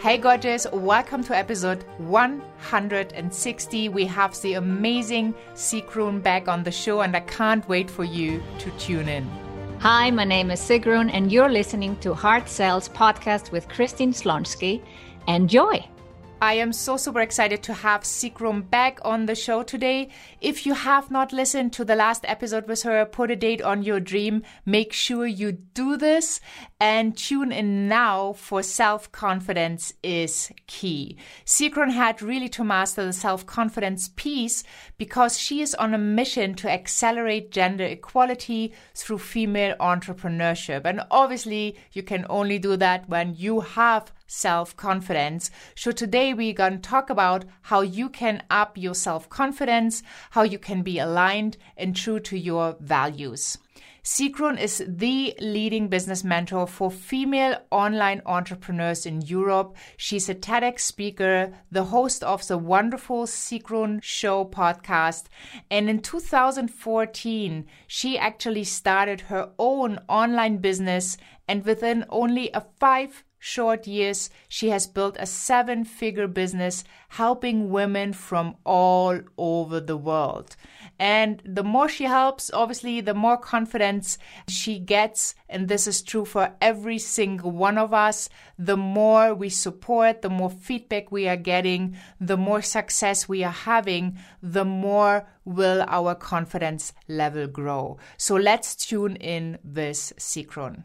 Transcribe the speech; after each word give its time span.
Hey, 0.00 0.18
gorgeous, 0.18 0.66
welcome 0.70 1.24
to 1.24 1.34
episode 1.34 1.82
160. 1.96 3.88
We 3.88 4.04
have 4.04 4.38
the 4.42 4.54
amazing 4.54 5.34
Sigrun 5.54 6.22
back 6.22 6.46
on 6.46 6.62
the 6.62 6.70
show, 6.70 7.00
and 7.00 7.16
I 7.16 7.20
can't 7.20 7.66
wait 7.70 7.90
for 7.90 8.04
you 8.04 8.42
to 8.58 8.70
tune 8.72 9.08
in. 9.08 9.26
Hi, 9.78 10.10
my 10.10 10.24
name 10.24 10.50
is 10.50 10.60
Sigrun, 10.60 11.08
and 11.10 11.32
you're 11.32 11.48
listening 11.48 11.96
to 12.00 12.12
Heart 12.12 12.50
Cells 12.50 12.90
podcast 12.90 13.50
with 13.50 13.66
Christine 13.68 14.12
Schlonski. 14.12 14.82
Enjoy! 15.26 15.82
I 16.42 16.54
am 16.54 16.72
so 16.72 16.96
super 16.96 17.20
excited 17.20 17.62
to 17.62 17.72
have 17.72 18.00
Sigrun 18.00 18.68
back 18.68 18.98
on 19.04 19.26
the 19.26 19.34
show 19.36 19.62
today. 19.62 20.08
If 20.40 20.66
you 20.66 20.74
have 20.74 21.08
not 21.08 21.32
listened 21.32 21.72
to 21.74 21.84
the 21.84 21.94
last 21.94 22.24
episode 22.26 22.66
with 22.66 22.82
her, 22.82 23.04
put 23.06 23.30
a 23.30 23.36
date 23.36 23.62
on 23.62 23.84
your 23.84 24.00
dream. 24.00 24.42
Make 24.66 24.92
sure 24.92 25.24
you 25.24 25.52
do 25.52 25.96
this 25.96 26.40
and 26.80 27.16
tune 27.16 27.52
in 27.52 27.86
now 27.86 28.32
for 28.32 28.60
self 28.64 29.12
confidence 29.12 29.92
is 30.02 30.50
key. 30.66 31.16
Sigrun 31.44 31.92
had 31.92 32.20
really 32.20 32.48
to 32.48 32.64
master 32.64 33.04
the 33.04 33.12
self 33.12 33.46
confidence 33.46 34.10
piece 34.16 34.64
because 34.98 35.38
she 35.38 35.60
is 35.60 35.76
on 35.76 35.94
a 35.94 35.98
mission 35.98 36.54
to 36.54 36.68
accelerate 36.68 37.52
gender 37.52 37.84
equality 37.84 38.72
through 38.96 39.18
female 39.18 39.76
entrepreneurship. 39.78 40.84
And 40.86 41.02
obviously, 41.08 41.76
you 41.92 42.02
can 42.02 42.26
only 42.28 42.58
do 42.58 42.76
that 42.78 43.08
when 43.08 43.36
you 43.36 43.60
have 43.60 44.10
self 44.32 44.74
confidence. 44.76 45.50
So 45.74 45.92
today 45.92 46.32
we're 46.32 46.54
going 46.54 46.80
to 46.80 46.88
talk 46.88 47.10
about 47.10 47.44
how 47.62 47.82
you 47.82 48.08
can 48.08 48.42
up 48.48 48.78
your 48.78 48.94
self 48.94 49.28
confidence, 49.28 50.02
how 50.30 50.42
you 50.42 50.58
can 50.58 50.82
be 50.82 50.98
aligned 50.98 51.58
and 51.76 51.94
true 51.94 52.18
to 52.20 52.38
your 52.38 52.76
values. 52.80 53.58
Sigrun 54.02 54.58
is 54.58 54.82
the 54.88 55.32
leading 55.38 55.86
business 55.86 56.24
mentor 56.24 56.66
for 56.66 56.90
female 56.90 57.56
online 57.70 58.20
entrepreneurs 58.26 59.06
in 59.06 59.20
Europe. 59.20 59.76
She's 59.96 60.28
a 60.28 60.34
TEDx 60.34 60.80
speaker, 60.80 61.52
the 61.70 61.84
host 61.84 62.24
of 62.24 62.44
the 62.48 62.58
wonderful 62.58 63.26
Sigrun 63.26 64.02
Show 64.02 64.44
podcast. 64.46 65.26
And 65.70 65.88
in 65.88 66.00
2014, 66.00 67.66
she 67.86 68.18
actually 68.18 68.64
started 68.64 69.20
her 69.20 69.50
own 69.56 70.00
online 70.08 70.56
business. 70.56 71.16
And 71.46 71.64
within 71.64 72.04
only 72.08 72.50
a 72.52 72.64
five 72.80 73.22
short 73.44 73.88
years, 73.88 74.30
she 74.48 74.68
has 74.68 74.86
built 74.86 75.16
a 75.18 75.26
seven 75.26 75.84
figure 75.84 76.28
business 76.28 76.84
helping 77.08 77.70
women 77.70 78.12
from 78.12 78.54
all 78.64 79.18
over 79.36 79.80
the 79.80 79.96
world. 79.96 80.54
And 80.96 81.42
the 81.44 81.64
more 81.64 81.88
she 81.88 82.04
helps, 82.04 82.52
obviously, 82.54 83.00
the 83.00 83.14
more 83.14 83.36
confidence 83.36 84.16
she 84.46 84.78
gets. 84.78 85.34
And 85.48 85.66
this 85.66 85.88
is 85.88 86.02
true 86.02 86.24
for 86.24 86.54
every 86.60 86.98
single 86.98 87.50
one 87.50 87.78
of 87.78 87.92
us. 87.92 88.28
The 88.60 88.76
more 88.76 89.34
we 89.34 89.48
support, 89.48 90.22
the 90.22 90.30
more 90.30 90.50
feedback 90.50 91.10
we 91.10 91.26
are 91.26 91.36
getting, 91.36 91.96
the 92.20 92.36
more 92.36 92.62
success 92.62 93.28
we 93.28 93.42
are 93.42 93.50
having, 93.50 94.18
the 94.40 94.64
more 94.64 95.26
will 95.44 95.84
our 95.88 96.14
confidence 96.14 96.92
level 97.08 97.48
grow. 97.48 97.98
So 98.16 98.36
let's 98.36 98.76
tune 98.76 99.16
in 99.16 99.58
with 99.64 100.12
Sigrun. 100.16 100.84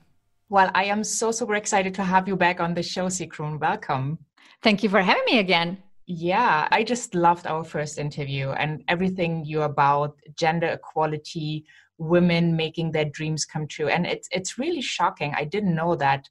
Well, 0.50 0.72
I 0.74 0.86
am 0.86 1.04
so 1.04 1.32
super 1.32 1.56
excited 1.56 1.94
to 1.96 2.04
have 2.04 2.26
you 2.26 2.38
back 2.38 2.62
on 2.62 2.74
the 2.74 2.82
show, 2.82 3.08
Sigrun. 3.08 3.60
Welcome. 3.60 4.20
Thank 4.64 4.82
you 4.82 4.88
for 4.88 5.02
having 5.02 5.26
me 5.26 5.40
again. 5.40 5.84
Yeah, 6.06 6.70
I 6.72 6.84
just 6.84 7.14
loved 7.14 7.46
our 7.48 7.66
first 7.66 7.98
interview 7.98 8.52
and 8.52 8.82
everything 8.88 9.44
you 9.44 9.64
about 9.64 10.18
gender 10.36 10.68
equality, 10.68 11.66
women 11.98 12.56
making 12.56 12.94
their 12.94 13.04
dreams 13.04 13.44
come 13.44 13.68
true. 13.68 13.90
And 13.90 14.08
it's 14.08 14.30
it's 14.32 14.58
really 14.58 14.82
shocking. 14.82 15.34
I 15.36 15.44
didn't 15.44 15.76
know 15.76 15.98
that, 15.98 16.30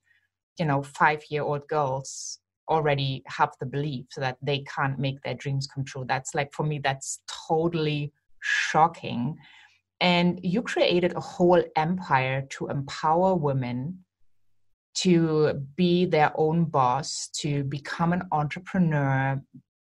you 0.59 0.65
know, 0.65 0.83
five 0.83 1.23
year 1.29 1.43
old 1.43 1.69
girls 1.69 2.39
already 2.71 3.23
have 3.27 3.51
the 3.61 3.67
belief 3.67 4.07
that 4.17 4.39
they 4.41 4.61
can't 4.61 4.99
make 4.99 5.21
their 5.21 5.35
dreams 5.35 5.67
come 5.67 5.85
true. 5.85 6.07
That's 6.09 6.35
like 6.35 6.55
for 6.55 6.63
me, 6.63 6.81
that's 6.83 7.21
totally 7.49 8.15
shocking. 8.41 9.37
And 10.01 10.41
you 10.43 10.63
created 10.63 11.15
a 11.15 11.21
whole 11.21 11.63
empire 11.77 12.47
to 12.53 12.69
empower 12.69 13.35
women 13.35 14.06
to 14.97 15.53
be 15.77 16.07
their 16.07 16.33
own 16.37 16.65
boss, 16.65 17.29
to 17.29 17.65
become 17.65 18.13
an 18.13 18.23
entrepreneur, 18.33 19.41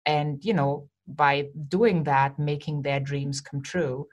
and, 0.05 0.43
you 0.43 0.53
know, 0.53 0.89
by 1.07 1.49
doing 1.67 2.03
that, 2.03 2.39
making 2.39 2.81
their 2.81 2.99
dreams 2.99 3.41
come 3.41 3.61
true. 3.61 4.07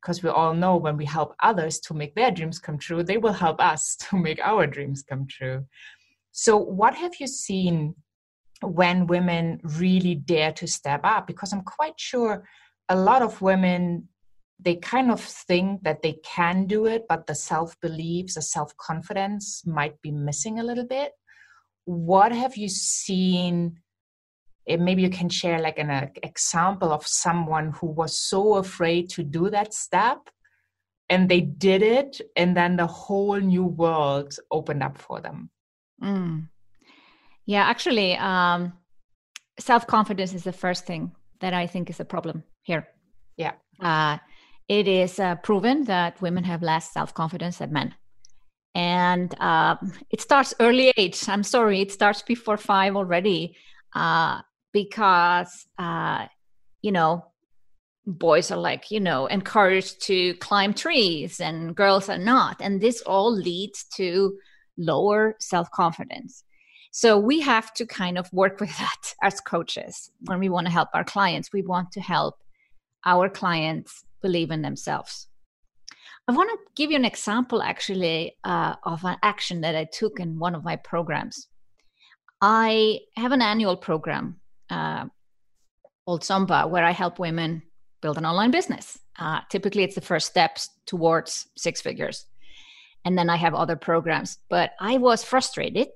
Because 0.00 0.22
we 0.22 0.28
all 0.28 0.52
know 0.52 0.76
when 0.76 0.96
we 0.96 1.04
help 1.04 1.34
others 1.42 1.78
to 1.80 1.94
make 1.94 2.14
their 2.14 2.30
dreams 2.30 2.58
come 2.58 2.78
true, 2.78 3.02
they 3.02 3.16
will 3.16 3.32
help 3.32 3.60
us 3.60 3.96
to 4.10 4.16
make 4.16 4.40
our 4.40 4.66
dreams 4.66 5.02
come 5.02 5.26
true. 5.26 5.64
So, 6.32 6.56
what 6.56 6.94
have 6.94 7.12
you 7.20 7.28
seen 7.28 7.94
when 8.60 9.06
women 9.06 9.60
really 9.62 10.16
dare 10.16 10.52
to 10.52 10.66
step 10.66 11.00
up? 11.04 11.26
Because 11.26 11.52
I'm 11.52 11.62
quite 11.62 11.98
sure 11.98 12.46
a 12.88 12.96
lot 12.96 13.22
of 13.22 13.40
women 13.40 14.08
they 14.64 14.76
kind 14.76 15.10
of 15.10 15.20
think 15.20 15.82
that 15.82 16.02
they 16.02 16.14
can 16.24 16.66
do 16.66 16.86
it, 16.86 17.04
but 17.08 17.26
the 17.26 17.34
self 17.34 17.78
beliefs, 17.80 18.34
the 18.34 18.42
self 18.42 18.76
confidence 18.76 19.66
might 19.66 20.00
be 20.02 20.10
missing 20.10 20.58
a 20.58 20.64
little 20.64 20.86
bit. 20.86 21.12
What 21.84 22.32
have 22.32 22.56
you 22.56 22.68
seen? 22.68 23.80
Maybe 24.66 25.02
you 25.02 25.10
can 25.10 25.28
share 25.28 25.60
like 25.60 25.78
an 25.78 25.90
uh, 25.90 26.08
example 26.22 26.90
of 26.90 27.06
someone 27.06 27.72
who 27.72 27.88
was 27.88 28.18
so 28.18 28.54
afraid 28.54 29.10
to 29.10 29.22
do 29.22 29.50
that 29.50 29.74
step 29.74 30.30
and 31.10 31.28
they 31.28 31.42
did 31.42 31.82
it, 31.82 32.20
and 32.34 32.56
then 32.56 32.76
the 32.76 32.86
whole 32.86 33.38
new 33.38 33.64
world 33.64 34.36
opened 34.50 34.82
up 34.82 34.96
for 34.96 35.20
them. 35.20 35.50
Mm. 36.02 36.48
Yeah, 37.44 37.64
actually, 37.64 38.16
um, 38.16 38.72
self 39.58 39.86
confidence 39.86 40.32
is 40.32 40.44
the 40.44 40.52
first 40.52 40.86
thing 40.86 41.12
that 41.40 41.52
I 41.52 41.66
think 41.66 41.90
is 41.90 42.00
a 42.00 42.04
problem 42.04 42.44
here. 42.62 42.88
Yeah. 43.36 43.52
Uh, 43.80 44.18
it 44.68 44.88
is 44.88 45.18
uh, 45.18 45.36
proven 45.36 45.84
that 45.84 46.20
women 46.22 46.44
have 46.44 46.62
less 46.62 46.92
self 46.92 47.12
confidence 47.14 47.58
than 47.58 47.72
men. 47.72 47.94
And 48.74 49.34
uh, 49.40 49.76
it 50.10 50.20
starts 50.20 50.54
early 50.58 50.92
age. 50.96 51.28
I'm 51.28 51.44
sorry, 51.44 51.80
it 51.80 51.92
starts 51.92 52.22
before 52.22 52.56
five 52.56 52.96
already 52.96 53.56
uh, 53.94 54.40
because, 54.72 55.66
uh, 55.78 56.26
you 56.82 56.90
know, 56.90 57.24
boys 58.06 58.50
are 58.50 58.58
like, 58.58 58.90
you 58.90 59.00
know, 59.00 59.26
encouraged 59.26 60.02
to 60.02 60.34
climb 60.34 60.74
trees 60.74 61.40
and 61.40 61.76
girls 61.76 62.08
are 62.08 62.18
not. 62.18 62.56
And 62.60 62.80
this 62.80 63.00
all 63.02 63.32
leads 63.32 63.84
to 63.96 64.36
lower 64.76 65.36
self 65.38 65.70
confidence. 65.70 66.42
So 66.90 67.18
we 67.18 67.40
have 67.40 67.72
to 67.74 67.86
kind 67.86 68.18
of 68.18 68.32
work 68.32 68.60
with 68.60 68.76
that 68.78 69.14
as 69.22 69.40
coaches 69.40 70.10
when 70.26 70.40
we 70.40 70.48
want 70.48 70.66
to 70.66 70.72
help 70.72 70.88
our 70.94 71.04
clients. 71.04 71.52
We 71.52 71.62
want 71.62 71.92
to 71.92 72.00
help 72.00 72.36
our 73.04 73.28
clients 73.28 74.04
believe 74.24 74.50
in 74.50 74.62
themselves. 74.62 75.28
I 76.26 76.32
want 76.32 76.48
to 76.50 76.58
give 76.74 76.90
you 76.90 76.96
an 76.96 77.04
example 77.04 77.62
actually 77.62 78.36
uh, 78.42 78.74
of 78.82 79.04
an 79.04 79.18
action 79.22 79.60
that 79.60 79.76
I 79.76 79.84
took 79.84 80.18
in 80.18 80.38
one 80.38 80.54
of 80.54 80.64
my 80.64 80.76
programs. 80.76 81.46
I 82.40 83.00
have 83.16 83.32
an 83.32 83.42
annual 83.42 83.76
program 83.76 84.40
uh, 84.70 85.04
called 86.06 86.22
SUMBA 86.22 86.70
where 86.70 86.84
I 86.84 86.92
help 86.92 87.18
women 87.18 87.62
build 88.00 88.16
an 88.16 88.24
online 88.24 88.50
business. 88.50 88.98
Uh, 89.18 89.40
typically, 89.50 89.84
it's 89.84 89.94
the 89.94 90.10
first 90.12 90.26
steps 90.26 90.70
towards 90.86 91.46
six 91.56 91.82
figures. 91.82 92.26
And 93.04 93.18
then 93.18 93.28
I 93.28 93.36
have 93.36 93.54
other 93.54 93.76
programs. 93.76 94.38
But 94.48 94.70
I 94.80 94.96
was 94.96 95.22
frustrated 95.22 95.88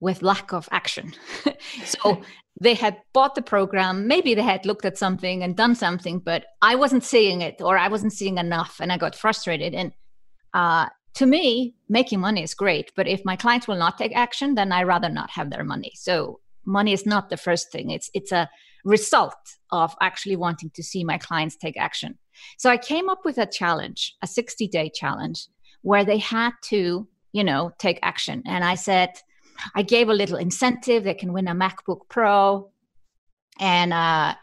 with 0.00 0.22
lack 0.22 0.52
of 0.52 0.68
action. 0.72 1.12
so 1.84 2.22
they 2.60 2.74
had 2.74 2.98
bought 3.12 3.34
the 3.34 3.42
program. 3.42 4.06
Maybe 4.06 4.34
they 4.34 4.42
had 4.42 4.66
looked 4.66 4.84
at 4.84 4.98
something 4.98 5.42
and 5.42 5.56
done 5.56 5.74
something 5.74 6.18
but 6.18 6.46
i 6.62 6.74
wasn't 6.74 7.04
seeing 7.04 7.40
it 7.40 7.60
or 7.60 7.78
i 7.78 7.88
wasn't 7.88 8.12
seeing 8.12 8.38
enough 8.38 8.76
and 8.80 8.92
i 8.92 8.96
got 8.96 9.14
frustrated. 9.14 9.74
And 9.74 9.92
uh, 10.52 10.88
to 11.14 11.26
me 11.26 11.74
making 11.88 12.20
money 12.20 12.42
is 12.42 12.54
great 12.54 12.92
but 12.96 13.06
if 13.06 13.24
my 13.24 13.36
clients 13.36 13.68
will 13.68 13.76
not 13.76 13.98
take 13.98 14.14
action 14.16 14.54
then 14.54 14.72
i 14.72 14.82
rather 14.82 15.08
not 15.08 15.30
have 15.30 15.50
their 15.50 15.64
money. 15.64 15.92
So 15.94 16.40
money 16.66 16.92
is 16.92 17.06
not 17.06 17.30
the 17.30 17.36
first 17.36 17.72
thing. 17.72 17.90
It's 17.90 18.10
it's 18.14 18.32
a 18.32 18.48
result 18.84 19.34
of 19.70 19.94
actually 20.00 20.36
wanting 20.36 20.70
to 20.74 20.82
see 20.82 21.04
my 21.04 21.18
clients 21.18 21.56
take 21.56 21.76
action. 21.76 22.18
So 22.58 22.70
i 22.70 22.76
came 22.76 23.08
up 23.08 23.20
with 23.24 23.38
a 23.38 23.46
challenge 23.46 24.14
a 24.22 24.26
60 24.26 24.68
day 24.68 24.90
challenge 24.94 25.46
where 25.82 26.04
they 26.04 26.18
had 26.18 26.52
to 26.64 27.08
you 27.32 27.44
know 27.44 27.72
take 27.78 27.98
action. 28.02 28.42
And 28.46 28.64
i 28.64 28.74
said 28.74 29.10
I 29.74 29.82
gave 29.82 30.08
a 30.08 30.14
little 30.14 30.36
incentive. 30.36 31.04
They 31.04 31.14
can 31.14 31.32
win 31.32 31.48
a 31.48 31.54
MacBook 31.54 32.08
Pro, 32.08 32.70
and 33.58 33.92
uh, 33.92 34.34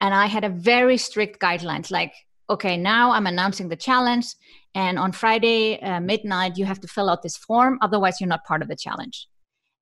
and 0.00 0.14
I 0.14 0.26
had 0.26 0.44
a 0.44 0.48
very 0.48 0.96
strict 0.96 1.40
guidelines. 1.40 1.90
Like, 1.90 2.14
okay, 2.50 2.76
now 2.76 3.12
I'm 3.12 3.26
announcing 3.26 3.68
the 3.68 3.76
challenge, 3.76 4.26
and 4.74 4.98
on 4.98 5.12
Friday 5.12 5.80
uh, 5.80 6.00
midnight 6.00 6.56
you 6.56 6.64
have 6.64 6.80
to 6.80 6.88
fill 6.88 7.08
out 7.08 7.22
this 7.22 7.36
form. 7.36 7.78
Otherwise, 7.82 8.20
you're 8.20 8.28
not 8.28 8.44
part 8.44 8.62
of 8.62 8.68
the 8.68 8.76
challenge. 8.76 9.28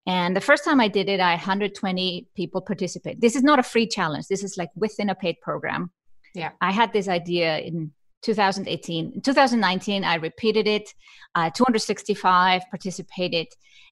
And 0.06 0.36
the 0.36 0.40
first 0.40 0.64
time 0.64 0.80
I 0.80 0.88
did 0.88 1.08
it, 1.08 1.20
I 1.20 1.32
120 1.32 2.28
people 2.34 2.60
participate. 2.60 3.20
This 3.20 3.36
is 3.36 3.42
not 3.42 3.58
a 3.58 3.62
free 3.62 3.86
challenge. 3.86 4.26
This 4.28 4.44
is 4.44 4.56
like 4.58 4.68
within 4.76 5.08
a 5.08 5.14
paid 5.14 5.40
program. 5.40 5.90
Yeah. 6.34 6.50
I 6.60 6.72
had 6.72 6.92
this 6.92 7.08
idea 7.08 7.58
in 7.58 7.92
2018. 8.24 9.12
In 9.14 9.20
2019, 9.20 10.04
I 10.04 10.16
repeated 10.16 10.66
it, 10.66 10.94
uh, 11.34 11.50
265 11.50 12.62
participated, 12.70 13.48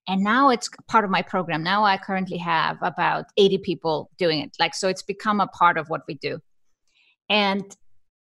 and 0.09 0.23
now 0.23 0.49
it's 0.51 0.69
part 0.89 1.05
of 1.05 1.11
my 1.11 1.23
program. 1.23 1.63
Now 1.63 1.85
I 1.85 1.97
currently 1.97 2.39
have 2.39 2.79
about 2.83 3.27
80 3.37 3.59
people 3.59 4.11
doing 4.19 4.41
it. 4.41 4.57
Like, 4.59 4.75
so 4.75 4.89
it's 4.89 5.03
become 5.03 5.41
a 5.41 5.47
part 5.47 5.79
of 5.79 5.89
what 5.89 6.03
we 6.09 6.15
do. 6.15 6.41
And 7.29 7.65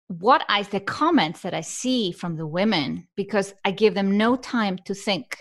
what 0.08 0.46
I, 0.50 0.64
the 0.64 0.80
comments 0.80 1.42
that 1.42 1.54
I 1.54 1.62
see 1.62 2.12
from 2.12 2.36
the 2.36 2.46
women, 2.46 3.08
because 3.16 3.54
I 3.66 3.72
give 3.72 3.96
them 3.96 4.18
no 4.18 4.36
time 4.36 4.78
to 4.86 4.94
think 4.94 5.38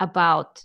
about 0.00 0.64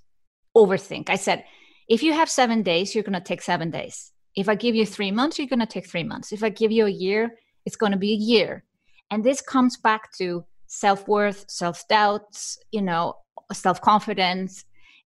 overthink. 0.55 1.09
I 1.09 1.15
said, 1.15 1.43
if 1.87 2.03
you 2.03 2.13
have 2.13 2.29
seven 2.29 2.61
days, 2.61 2.93
you're 2.93 3.03
going 3.03 3.13
to 3.13 3.21
take 3.21 3.41
seven 3.41 3.71
days. 3.71 4.11
If 4.35 4.47
I 4.47 4.55
give 4.55 4.75
you 4.75 4.85
three 4.85 5.11
months, 5.11 5.37
you're 5.37 5.47
going 5.47 5.59
to 5.59 5.65
take 5.65 5.87
three 5.87 6.03
months. 6.03 6.31
If 6.31 6.43
I 6.43 6.49
give 6.49 6.71
you 6.71 6.85
a 6.85 6.91
year, 6.91 7.35
it's 7.65 7.75
going 7.75 7.91
to 7.91 7.97
be 7.97 8.13
a 8.13 8.15
year. 8.15 8.63
And 9.11 9.23
this 9.23 9.41
comes 9.41 9.77
back 9.77 10.11
to 10.17 10.45
self 10.67 11.07
worth, 11.07 11.45
self 11.49 11.87
doubts, 11.87 12.57
you 12.71 12.81
know, 12.81 13.15
self 13.53 13.81
confidence. 13.81 14.65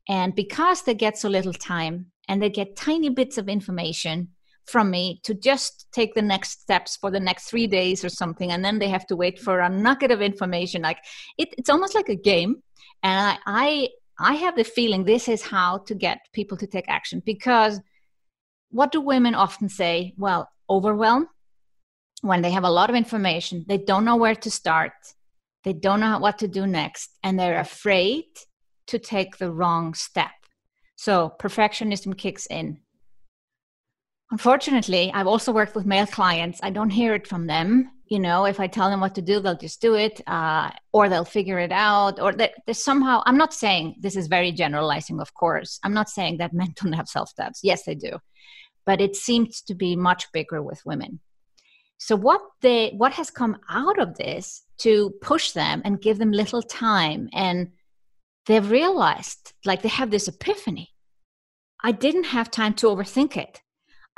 And 0.09 0.35
because 0.35 0.83
they 0.83 0.93
get 0.93 1.17
so 1.17 1.29
little 1.29 1.53
time 1.53 2.07
and 2.27 2.41
they 2.41 2.49
get 2.49 2.75
tiny 2.75 3.09
bits 3.09 3.37
of 3.37 3.47
information 3.47 4.29
from 4.65 4.89
me 4.89 5.19
to 5.23 5.33
just 5.33 5.87
take 5.91 6.13
the 6.13 6.21
next 6.21 6.61
steps 6.61 6.95
for 6.95 7.11
the 7.11 7.19
next 7.19 7.45
three 7.45 7.67
days 7.67 8.03
or 8.03 8.09
something, 8.09 8.51
and 8.51 8.63
then 8.63 8.79
they 8.79 8.89
have 8.89 9.05
to 9.07 9.15
wait 9.15 9.39
for 9.39 9.59
a 9.59 9.69
nugget 9.69 10.11
of 10.11 10.21
information. 10.21 10.81
Like 10.81 10.99
it, 11.37 11.49
it's 11.57 11.69
almost 11.69 11.95
like 11.95 12.09
a 12.09 12.15
game. 12.15 12.61
And 13.01 13.19
I, 13.19 13.37
I 13.45 13.89
I 14.19 14.33
have 14.35 14.55
the 14.55 14.63
feeling 14.63 15.03
this 15.03 15.27
is 15.27 15.41
how 15.41 15.79
to 15.79 15.95
get 15.95 16.19
people 16.33 16.57
to 16.57 16.67
take 16.67 16.85
action 16.87 17.21
because 17.25 17.81
what 18.69 18.91
do 18.91 19.01
women 19.01 19.35
often 19.35 19.69
say? 19.69 20.13
Well, 20.17 20.49
overwhelm 20.69 21.27
when 22.23 22.41
they 22.41 22.51
have 22.51 22.63
a 22.63 22.69
lot 22.69 22.89
of 22.89 22.95
information, 22.95 23.65
they 23.67 23.77
don't 23.77 24.05
know 24.05 24.15
where 24.15 24.33
to 24.33 24.49
start, 24.49 24.93
they 25.65 25.73
don't 25.73 25.99
know 25.99 26.17
what 26.19 26.39
to 26.39 26.47
do 26.47 26.65
next, 26.65 27.09
and 27.21 27.37
they're 27.37 27.59
afraid 27.59 28.23
to 28.87 28.97
take 28.97 29.37
the 29.37 29.51
wrong 29.51 29.93
step. 29.93 30.31
So 30.95 31.33
perfectionism 31.37 32.17
kicks 32.17 32.45
in. 32.45 32.79
Unfortunately, 34.31 35.11
I've 35.13 35.27
also 35.27 35.51
worked 35.51 35.75
with 35.75 35.85
male 35.85 36.07
clients. 36.07 36.61
I 36.63 36.69
don't 36.69 36.89
hear 36.89 37.13
it 37.13 37.27
from 37.27 37.45
them. 37.45 37.91
You 38.07 38.19
know, 38.19 38.45
if 38.45 38.57
I 38.57 38.67
tell 38.67 38.89
them 38.89 39.01
what 39.01 39.15
to 39.15 39.21
do, 39.21 39.41
they'll 39.41 39.57
just 39.57 39.81
do 39.81 39.95
it, 39.95 40.21
uh, 40.25 40.69
or 40.93 41.09
they'll 41.09 41.25
figure 41.25 41.59
it 41.59 41.73
out, 41.73 42.21
or 42.21 42.31
that 42.33 42.53
somehow. 42.71 43.21
I'm 43.25 43.37
not 43.37 43.53
saying 43.53 43.95
this 43.99 44.15
is 44.15 44.27
very 44.27 44.53
generalizing, 44.53 45.19
of 45.19 45.33
course. 45.33 45.77
I'm 45.83 45.93
not 45.93 46.09
saying 46.09 46.37
that 46.37 46.53
men 46.61 46.73
don't 46.81 46.93
have 46.93 47.09
self 47.09 47.35
doubts. 47.35 47.59
Yes, 47.63 47.83
they 47.83 47.95
do, 47.95 48.17
but 48.85 49.01
it 49.01 49.17
seems 49.17 49.61
to 49.63 49.75
be 49.75 49.97
much 49.97 50.31
bigger 50.31 50.61
with 50.61 50.81
women. 50.85 51.19
So 51.97 52.15
what 52.15 52.41
they 52.61 52.91
what 52.97 53.13
has 53.13 53.29
come 53.29 53.57
out 53.69 53.99
of 53.99 54.17
this 54.17 54.63
to 54.79 55.11
push 55.21 55.51
them 55.51 55.81
and 55.85 56.01
give 56.01 56.17
them 56.17 56.31
little 56.31 56.61
time 56.61 57.29
and 57.33 57.71
they've 58.45 58.69
realized 58.69 59.53
like 59.65 59.81
they 59.81 59.89
have 59.89 60.11
this 60.11 60.27
epiphany. 60.27 60.89
I 61.81 61.91
didn't 61.91 62.25
have 62.25 62.51
time 62.51 62.73
to 62.75 62.87
overthink 62.87 63.37
it. 63.37 63.61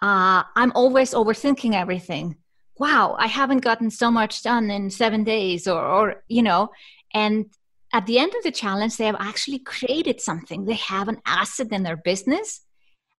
Uh, 0.02 0.44
I'm 0.56 0.72
always 0.74 1.14
overthinking 1.14 1.74
everything. 1.74 2.36
Wow, 2.78 3.16
I 3.18 3.28
haven't 3.28 3.64
gotten 3.64 3.90
so 3.90 4.12
much 4.12 4.44
done 4.44 4.70
in 4.70 4.90
seven 4.90 5.24
days, 5.24 5.68
or, 5.68 5.82
or 5.82 6.24
you 6.28 6.44
know, 6.44 6.70
and 7.14 7.46
at 7.94 8.06
the 8.06 8.20
end 8.20 8.34
of 8.36 8.44
the 8.44 8.52
challenge, 8.52 8.98
they 8.98 9.06
have 9.06 9.16
actually 9.20 9.60
created 9.60 10.20
something. 10.20 10.66
They 10.66 10.74
have 10.74 11.08
an 11.08 11.22
asset 11.26 11.72
in 11.72 11.84
their 11.84 11.96
business, 11.96 12.62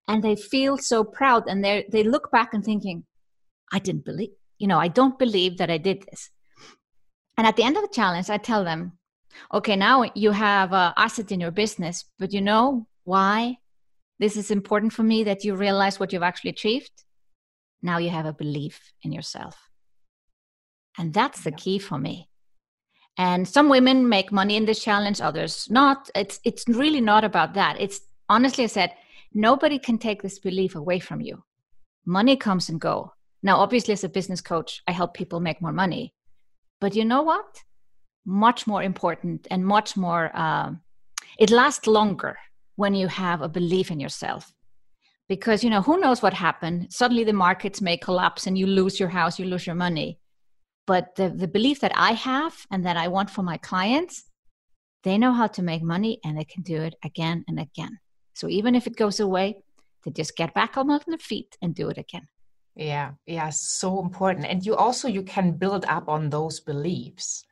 and 0.06 0.22
they 0.22 0.36
feel 0.36 0.76
so 0.76 1.02
proud. 1.02 1.44
And 1.48 1.64
they 1.64 1.86
they 1.90 2.02
look 2.02 2.30
back 2.30 2.52
and 2.52 2.62
thinking, 2.62 3.04
I 3.72 3.78
didn't 3.78 4.04
believe 4.04 4.34
you 4.58 4.66
know, 4.66 4.78
I 4.78 4.88
don't 4.88 5.18
believe 5.18 5.58
that 5.58 5.70
I 5.70 5.78
did 5.78 6.04
this. 6.08 6.30
And 7.36 7.46
at 7.46 7.56
the 7.56 7.62
end 7.62 7.76
of 7.76 7.82
the 7.82 7.92
challenge, 7.92 8.30
I 8.30 8.38
tell 8.38 8.64
them, 8.64 8.92
okay, 9.52 9.76
now 9.76 10.10
you 10.14 10.30
have 10.30 10.72
a 10.72 10.94
asset 10.96 11.32
in 11.32 11.40
your 11.40 11.50
business, 11.50 12.04
but 12.18 12.32
you 12.32 12.40
know 12.40 12.86
why 13.04 13.58
this 14.18 14.36
is 14.36 14.50
important 14.50 14.92
for 14.92 15.02
me 15.02 15.24
that 15.24 15.44
you 15.44 15.54
realize 15.54 16.00
what 16.00 16.12
you've 16.12 16.22
actually 16.22 16.50
achieved? 16.50 17.04
Now 17.82 17.98
you 17.98 18.10
have 18.10 18.26
a 18.26 18.32
belief 18.32 18.92
in 19.02 19.12
yourself. 19.12 19.56
And 20.98 21.12
that's 21.12 21.44
the 21.44 21.52
key 21.52 21.78
for 21.78 21.98
me. 21.98 22.30
And 23.18 23.46
some 23.46 23.68
women 23.68 24.08
make 24.08 24.32
money 24.32 24.56
in 24.56 24.66
this 24.66 24.82
challenge, 24.82 25.20
others 25.20 25.68
not. 25.70 26.10
It's 26.14 26.40
it's 26.44 26.68
really 26.68 27.00
not 27.00 27.24
about 27.24 27.54
that. 27.54 27.76
It's 27.80 28.00
honestly 28.28 28.64
I 28.64 28.68
said, 28.68 28.92
nobody 29.32 29.78
can 29.78 29.98
take 29.98 30.22
this 30.22 30.38
belief 30.38 30.74
away 30.74 30.98
from 30.98 31.20
you. 31.20 31.44
Money 32.04 32.36
comes 32.36 32.68
and 32.68 32.80
go. 32.80 33.12
Now, 33.46 33.58
obviously, 33.58 33.92
as 33.92 34.02
a 34.02 34.08
business 34.08 34.40
coach, 34.40 34.82
I 34.88 34.90
help 34.90 35.14
people 35.14 35.38
make 35.38 35.62
more 35.62 35.70
money. 35.72 36.12
But 36.80 36.96
you 36.96 37.04
know 37.04 37.22
what? 37.22 37.62
Much 38.26 38.66
more 38.66 38.82
important 38.82 39.46
and 39.52 39.64
much 39.64 39.96
more, 39.96 40.32
uh, 40.34 40.72
it 41.38 41.50
lasts 41.50 41.86
longer 41.86 42.36
when 42.74 42.92
you 42.96 43.06
have 43.06 43.42
a 43.42 43.48
belief 43.48 43.92
in 43.92 44.00
yourself. 44.00 44.52
Because, 45.28 45.62
you 45.62 45.70
know, 45.70 45.80
who 45.80 46.00
knows 46.00 46.22
what 46.22 46.34
happened? 46.34 46.92
Suddenly 46.92 47.22
the 47.22 47.32
markets 47.32 47.80
may 47.80 47.96
collapse 47.96 48.48
and 48.48 48.58
you 48.58 48.66
lose 48.66 48.98
your 48.98 49.10
house, 49.10 49.38
you 49.38 49.44
lose 49.44 49.64
your 49.64 49.76
money. 49.76 50.18
But 50.84 51.14
the, 51.14 51.30
the 51.30 51.46
belief 51.46 51.78
that 51.82 51.92
I 51.94 52.14
have 52.14 52.66
and 52.72 52.84
that 52.84 52.96
I 52.96 53.06
want 53.06 53.30
for 53.30 53.44
my 53.44 53.58
clients, 53.58 54.24
they 55.04 55.18
know 55.18 55.32
how 55.32 55.46
to 55.46 55.62
make 55.62 55.84
money 55.84 56.18
and 56.24 56.36
they 56.36 56.44
can 56.44 56.64
do 56.64 56.82
it 56.82 56.96
again 57.04 57.44
and 57.46 57.60
again. 57.60 58.00
So 58.34 58.48
even 58.48 58.74
if 58.74 58.88
it 58.88 58.96
goes 58.96 59.20
away, 59.20 59.58
they 60.04 60.10
just 60.10 60.34
get 60.34 60.52
back 60.52 60.76
on 60.76 60.88
their 60.88 61.18
feet 61.18 61.56
and 61.62 61.76
do 61.76 61.88
it 61.90 61.98
again. 61.98 62.26
Yeah, 62.76 63.12
yeah, 63.26 63.48
so 63.48 64.00
important. 64.00 64.44
And 64.46 64.64
you 64.64 64.76
also 64.76 65.08
you 65.08 65.22
can 65.22 65.52
build 65.52 65.86
up 65.88 66.08
on 66.08 66.28
those 66.28 66.60
beliefs, 66.60 67.44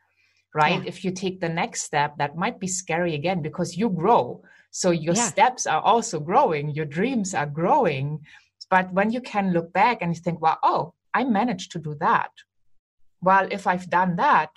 right? 0.54 0.82
Yeah. 0.82 0.88
If 0.88 1.02
you 1.02 1.12
take 1.12 1.40
the 1.40 1.48
next 1.48 1.82
step, 1.82 2.18
that 2.18 2.36
might 2.36 2.60
be 2.60 2.68
scary 2.68 3.14
again 3.14 3.40
because 3.40 3.76
you 3.76 3.88
grow. 3.88 4.42
So 4.70 4.90
your 4.90 5.14
yeah. 5.14 5.26
steps 5.26 5.66
are 5.66 5.80
also 5.80 6.20
growing, 6.20 6.70
your 6.74 6.84
dreams 6.84 7.34
are 7.34 7.46
growing. 7.46 8.20
But 8.68 8.92
when 8.92 9.12
you 9.12 9.22
can 9.22 9.52
look 9.52 9.72
back 9.72 10.02
and 10.02 10.14
you 10.14 10.20
think, 10.20 10.42
well, 10.42 10.58
oh, 10.62 10.92
I 11.14 11.24
managed 11.24 11.72
to 11.72 11.78
do 11.78 11.94
that. 12.00 12.30
Well, 13.22 13.48
if 13.50 13.66
I've 13.66 13.88
done 13.88 14.16
that, 14.16 14.50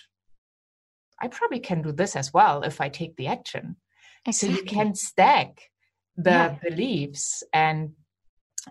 I 1.21 1.29
probably 1.29 1.59
can 1.59 1.81
do 1.81 1.93
this 1.93 2.15
as 2.15 2.33
well 2.33 2.63
if 2.63 2.81
I 2.81 2.89
take 2.89 3.15
the 3.15 3.27
action. 3.27 3.77
Exactly. 4.25 4.55
So 4.55 4.59
you 4.59 4.65
can 4.65 4.95
stack 4.95 5.69
the 6.17 6.31
yeah. 6.31 6.57
beliefs 6.61 7.43
and 7.53 7.91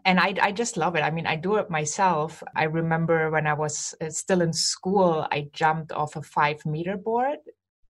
and 0.05 0.21
I, 0.21 0.35
I 0.41 0.53
just 0.53 0.77
love 0.77 0.97
it. 0.97 1.01
I 1.01 1.11
mean, 1.11 1.27
I 1.27 1.37
do 1.37 1.57
it 1.57 1.71
myself. 1.71 2.43
I 2.55 2.65
remember 2.65 3.31
when 3.31 3.47
I 3.47 3.55
was 3.55 3.95
uh, 4.01 4.11
still 4.11 4.43
in 4.43 4.53
school, 4.53 5.27
I 5.31 5.49
jumped 5.53 5.93
off 5.93 6.17
a 6.17 6.23
five 6.23 6.65
meter 6.67 6.97
board. 6.97 7.39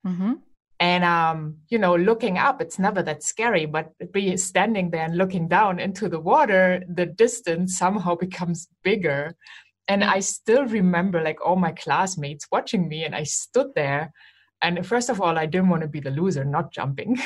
Mm-hmm. 0.07 0.35
And, 0.81 1.05
um, 1.05 1.59
you 1.69 1.79
know, 1.79 1.95
looking 1.95 2.37
up, 2.37 2.61
it's 2.61 2.79
never 2.79 3.03
that 3.03 3.23
scary, 3.23 3.65
but 3.65 3.93
be 4.13 4.37
standing 4.37 4.91
there 4.91 5.05
and 5.05 5.17
looking 5.17 5.49
down 5.49 5.79
into 5.79 6.09
the 6.09 6.21
water, 6.21 6.83
the 6.89 7.07
distance 7.07 7.79
somehow 7.79 8.15
becomes 8.21 8.69
bigger. 8.83 9.37
And 9.87 10.03
I 10.03 10.21
still 10.21 10.67
remember 10.67 11.23
like 11.23 11.45
all 11.45 11.57
my 11.57 11.73
classmates 11.73 12.49
watching 12.51 12.89
me, 12.89 13.05
and 13.05 13.15
I 13.15 13.23
stood 13.23 13.69
there. 13.75 14.13
And 14.63 14.87
first 14.87 15.11
of 15.11 15.21
all, 15.21 15.39
I 15.39 15.45
didn't 15.47 15.69
want 15.69 15.83
to 15.83 15.89
be 15.89 16.01
the 16.01 16.11
loser, 16.11 16.45
not 16.45 16.73
jumping. 16.73 17.19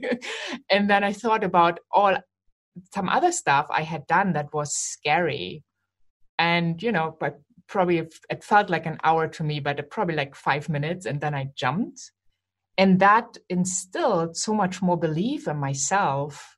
and 0.70 0.90
then 0.90 1.04
I 1.04 1.12
thought 1.12 1.44
about 1.44 1.78
all 1.92 2.16
some 2.94 3.08
other 3.08 3.32
stuff 3.32 3.66
I 3.70 3.82
had 3.82 4.06
done 4.06 4.32
that 4.32 4.52
was 4.52 4.74
scary. 4.74 5.62
And, 6.38 6.82
you 6.82 6.92
know, 6.92 7.16
but 7.20 7.40
probably 7.68 7.98
it 7.98 8.44
felt 8.44 8.70
like 8.70 8.86
an 8.86 8.98
hour 9.04 9.28
to 9.28 9.44
me, 9.44 9.60
but 9.60 9.90
probably 9.90 10.14
like 10.14 10.34
five 10.34 10.68
minutes. 10.68 11.06
And 11.06 11.20
then 11.20 11.34
I 11.34 11.48
jumped. 11.54 12.12
And 12.78 13.00
that 13.00 13.36
instilled 13.48 14.36
so 14.36 14.54
much 14.54 14.82
more 14.82 14.96
belief 14.98 15.46
in 15.46 15.58
myself 15.58 16.56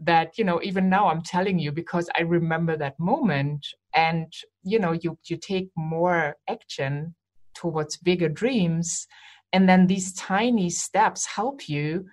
that, 0.00 0.36
you 0.36 0.44
know, 0.44 0.60
even 0.62 0.88
now 0.88 1.08
I'm 1.08 1.22
telling 1.22 1.58
you 1.58 1.70
because 1.70 2.10
I 2.18 2.22
remember 2.22 2.76
that 2.76 2.98
moment. 2.98 3.66
And, 3.94 4.32
you 4.64 4.78
know, 4.78 4.92
you, 4.92 5.18
you 5.24 5.36
take 5.36 5.70
more 5.76 6.36
action 6.48 7.14
towards 7.54 7.96
bigger 7.96 8.28
dreams. 8.28 9.06
And 9.52 9.68
then 9.68 9.86
these 9.86 10.12
tiny 10.14 10.70
steps 10.70 11.26
help 11.26 11.68
you 11.68 12.06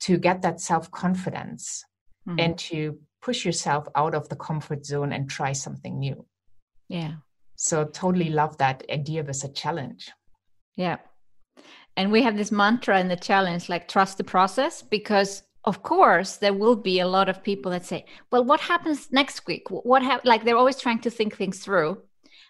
to 0.00 0.16
get 0.16 0.42
that 0.42 0.60
self 0.60 0.90
confidence 0.90 1.84
mm-hmm. 2.28 2.40
and 2.40 2.58
to 2.58 2.98
push 3.22 3.44
yourself 3.44 3.86
out 3.96 4.14
of 4.14 4.28
the 4.28 4.36
comfort 4.36 4.84
zone 4.84 5.12
and 5.12 5.28
try 5.28 5.52
something 5.52 5.98
new. 5.98 6.24
Yeah. 6.88 7.14
So 7.56 7.84
totally 7.84 8.30
love 8.30 8.56
that 8.58 8.84
idea 8.90 9.24
as 9.28 9.44
a 9.44 9.52
challenge. 9.52 10.10
Yeah. 10.76 10.98
And 11.96 12.12
we 12.12 12.22
have 12.22 12.36
this 12.36 12.52
mantra 12.52 13.00
in 13.00 13.08
the 13.08 13.16
challenge 13.16 13.68
like 13.68 13.88
trust 13.88 14.18
the 14.18 14.24
process 14.24 14.82
because 14.82 15.42
of 15.64 15.82
course 15.82 16.36
there 16.36 16.54
will 16.54 16.76
be 16.76 17.00
a 17.00 17.08
lot 17.08 17.28
of 17.28 17.42
people 17.42 17.72
that 17.72 17.84
say, 17.84 18.04
"Well, 18.30 18.44
what 18.44 18.60
happens 18.60 19.08
next 19.10 19.44
week? 19.48 19.64
What 19.70 20.02
ha-? 20.04 20.20
like 20.24 20.44
they're 20.44 20.56
always 20.56 20.80
trying 20.80 21.00
to 21.00 21.10
think 21.10 21.36
things 21.36 21.58
through." 21.58 22.00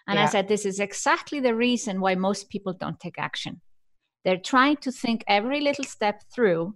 And 0.07 0.17
yeah. 0.17 0.23
I 0.23 0.27
said 0.27 0.47
this 0.47 0.65
is 0.65 0.79
exactly 0.79 1.39
the 1.39 1.55
reason 1.55 1.99
why 1.99 2.13
most 2.13 2.49
people 2.49 2.73
don't 2.73 2.99
take 2.99 3.17
action. 3.17 3.61
They're 4.23 4.37
trying 4.37 4.77
to 4.77 4.91
think 4.91 5.23
every 5.27 5.61
little 5.61 5.83
step 5.83 6.21
through 6.33 6.75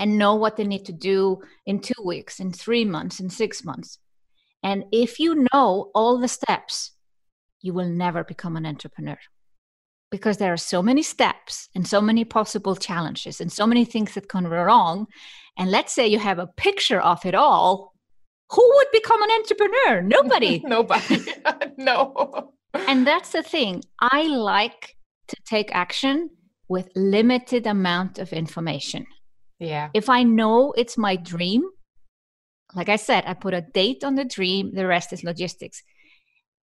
and 0.00 0.18
know 0.18 0.34
what 0.34 0.56
they 0.56 0.64
need 0.64 0.86
to 0.86 0.92
do 0.92 1.40
in 1.66 1.78
two 1.78 2.02
weeks, 2.04 2.40
in 2.40 2.50
three 2.50 2.84
months, 2.84 3.20
in 3.20 3.30
six 3.30 3.62
months. 3.64 3.98
And 4.64 4.84
if 4.90 5.20
you 5.20 5.46
know 5.52 5.90
all 5.94 6.18
the 6.18 6.28
steps, 6.28 6.92
you 7.60 7.72
will 7.74 7.88
never 7.88 8.24
become 8.24 8.56
an 8.56 8.66
entrepreneur. 8.66 9.18
because 10.10 10.38
there 10.38 10.52
are 10.52 10.56
so 10.56 10.82
many 10.82 11.02
steps 11.02 11.68
and 11.74 11.86
so 11.86 12.00
many 12.00 12.24
possible 12.24 12.74
challenges 12.74 13.40
and 13.40 13.52
so 13.52 13.66
many 13.66 13.84
things 13.84 14.14
that 14.14 14.28
can 14.28 14.44
go 14.44 14.50
wrong. 14.50 15.06
And 15.56 15.70
let's 15.70 15.92
say 15.94 16.06
you 16.08 16.18
have 16.18 16.40
a 16.40 16.48
picture 16.56 17.00
of 17.00 17.24
it 17.24 17.34
all, 17.34 17.92
who 18.50 18.72
would 18.76 18.88
become 18.92 19.22
an 19.22 19.30
entrepreneur? 19.30 20.02
Nobody. 20.02 20.62
Nobody. 20.64 21.18
no. 21.76 22.52
And 22.74 23.06
that's 23.06 23.30
the 23.30 23.42
thing. 23.42 23.82
I 24.00 24.22
like 24.26 24.96
to 25.28 25.36
take 25.44 25.70
action 25.72 26.30
with 26.68 26.88
limited 26.96 27.66
amount 27.66 28.18
of 28.18 28.32
information. 28.32 29.06
Yeah. 29.60 29.90
If 29.94 30.08
I 30.08 30.24
know 30.24 30.72
it's 30.72 30.98
my 30.98 31.14
dream, 31.14 31.62
like 32.74 32.88
I 32.88 32.96
said, 32.96 33.24
I 33.26 33.34
put 33.34 33.54
a 33.54 33.60
date 33.60 34.02
on 34.02 34.16
the 34.16 34.24
dream, 34.24 34.74
the 34.74 34.86
rest 34.86 35.12
is 35.12 35.22
logistics. 35.22 35.82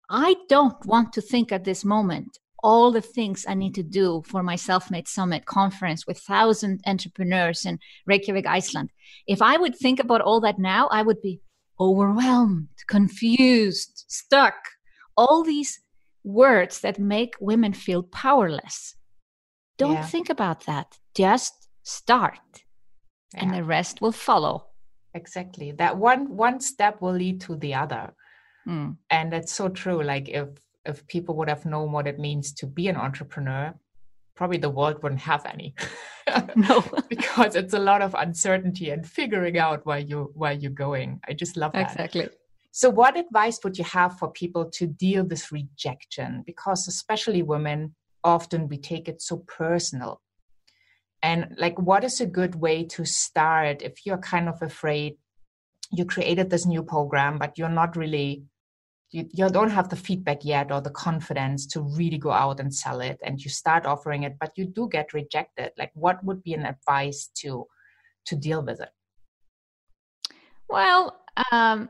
I 0.09 0.35
don't 0.47 0.85
want 0.85 1.13
to 1.13 1.21
think 1.21 1.51
at 1.51 1.63
this 1.63 1.83
moment 1.83 2.37
all 2.63 2.91
the 2.91 3.01
things 3.01 3.45
I 3.47 3.53
need 3.53 3.75
to 3.75 3.83
do 3.83 4.23
for 4.25 4.41
my 4.41 4.55
Self-Made 4.55 5.07
Summit 5.07 5.45
conference 5.45 6.07
with 6.07 6.19
thousand 6.19 6.81
entrepreneurs 6.85 7.65
in 7.65 7.79
Reykjavik, 8.05 8.47
Iceland. 8.47 8.91
If 9.27 9.41
I 9.41 9.57
would 9.57 9.75
think 9.75 9.99
about 9.99 10.21
all 10.21 10.39
that 10.41 10.57
now, 10.57 10.87
I 10.87 11.01
would 11.01 11.21
be 11.21 11.41
overwhelmed, 11.79 12.69
confused, 12.87 14.05
stuck. 14.07 14.55
All 15.17 15.43
these 15.43 15.79
words 16.23 16.79
that 16.81 16.99
make 16.99 17.35
women 17.39 17.73
feel 17.73 18.03
powerless. 18.03 18.95
Don't 19.77 19.93
yeah. 19.93 20.05
think 20.05 20.29
about 20.29 20.65
that. 20.65 20.97
Just 21.15 21.67
start, 21.83 22.64
yeah. 23.35 23.43
and 23.43 23.53
the 23.53 23.63
rest 23.63 24.01
will 24.01 24.11
follow. 24.11 24.65
Exactly. 25.13 25.71
That 25.71 25.97
one 25.97 26.35
one 26.35 26.59
step 26.59 27.01
will 27.01 27.13
lead 27.13 27.41
to 27.41 27.55
the 27.55 27.73
other. 27.73 28.13
Mm. 28.67 28.97
And 29.09 29.31
that's 29.31 29.53
so 29.53 29.69
true. 29.69 30.03
Like 30.03 30.29
if 30.29 30.49
if 30.85 31.07
people 31.07 31.35
would 31.35 31.49
have 31.49 31.65
known 31.65 31.91
what 31.91 32.07
it 32.07 32.19
means 32.19 32.53
to 32.53 32.67
be 32.67 32.87
an 32.87 32.95
entrepreneur, 32.95 33.73
probably 34.35 34.57
the 34.57 34.69
world 34.69 35.01
wouldn't 35.01 35.21
have 35.21 35.45
any. 35.45 35.73
no, 36.55 36.83
because 37.09 37.55
it's 37.55 37.73
a 37.73 37.79
lot 37.79 38.01
of 38.01 38.15
uncertainty 38.17 38.89
and 38.89 39.07
figuring 39.07 39.57
out 39.57 39.85
where 39.85 39.99
you 39.99 40.31
where 40.35 40.53
you're 40.53 40.71
going. 40.71 41.19
I 41.27 41.33
just 41.33 41.57
love 41.57 41.73
that. 41.73 41.91
Exactly. 41.91 42.29
So, 42.71 42.89
what 42.89 43.17
advice 43.17 43.59
would 43.63 43.77
you 43.77 43.85
have 43.85 44.19
for 44.19 44.29
people 44.31 44.65
to 44.71 44.85
deal 44.85 45.23
with 45.23 45.49
rejection? 45.51 46.43
Because 46.45 46.89
especially 46.89 47.41
women, 47.41 47.95
often 48.23 48.67
we 48.67 48.77
take 48.77 49.07
it 49.07 49.21
so 49.21 49.37
personal. 49.47 50.21
And 51.25 51.55
like, 51.58 51.79
what 51.79 52.03
is 52.03 52.22
a 52.22 52.27
good 52.27 52.53
way 52.53 52.84
to 52.84 53.03
start 53.03 53.82
if 53.82 54.05
you're 54.05 54.20
kind 54.20 54.48
of 54.48 54.62
afraid? 54.62 55.17
You 55.91 56.05
created 56.05 56.51
this 56.51 56.67
new 56.67 56.84
program, 56.84 57.39
but 57.39 57.58
you're 57.58 57.77
not 57.82 57.96
really 57.96 58.44
you, 59.12 59.27
you 59.32 59.50
don't 59.50 59.72
have 59.72 59.89
the 59.89 59.96
feedback 59.96 60.44
yet 60.44 60.72
or 60.72 60.82
the 60.82 60.89
confidence 60.89 61.65
to 61.67 61.82
really 61.82 62.17
go 62.17 62.32
out 62.32 62.60
and 62.60 62.74
sell 62.74 63.00
it 63.01 63.20
and 63.24 63.39
you 63.39 63.50
start 63.50 63.86
offering 63.86 64.24
it 64.24 64.36
but 64.39 64.51
you 64.58 64.65
do 64.65 64.89
get 64.91 65.13
rejected 65.13 65.72
like 65.77 65.91
what 65.94 66.22
would 66.24 66.41
be 66.44 66.53
an 66.53 66.65
advice 66.65 67.29
to 67.36 67.65
to 68.25 68.36
deal 68.36 68.65
with 68.65 68.82
it 68.82 68.89
well 70.67 71.22
um 71.51 71.88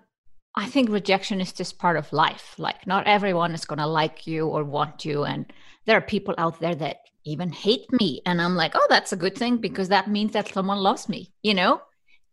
i 0.56 0.66
think 0.66 0.90
rejection 0.90 1.42
is 1.42 1.54
just 1.54 1.80
part 1.80 1.98
of 1.98 2.12
life 2.14 2.56
like 2.58 2.86
not 2.88 3.08
everyone 3.08 3.54
is 3.54 3.66
going 3.66 3.80
to 3.80 3.88
like 3.88 4.28
you 4.28 4.48
or 4.48 4.64
want 4.64 5.06
you 5.06 5.24
and 5.24 5.52
there 5.86 5.98
are 5.98 6.02
people 6.02 6.36
out 6.38 6.60
there 6.60 6.76
that 6.76 6.98
even 7.26 7.52
hate 7.52 7.92
me 7.92 8.22
and 8.26 8.42
i'm 8.42 8.56
like 8.56 8.74
oh 8.76 8.88
that's 8.90 9.14
a 9.14 9.18
good 9.18 9.36
thing 9.36 9.58
because 9.58 9.90
that 9.90 10.10
means 10.10 10.34
that 10.34 10.48
someone 10.48 10.78
loves 10.78 11.10
me 11.10 11.32
you 11.44 11.54
know 11.54 11.82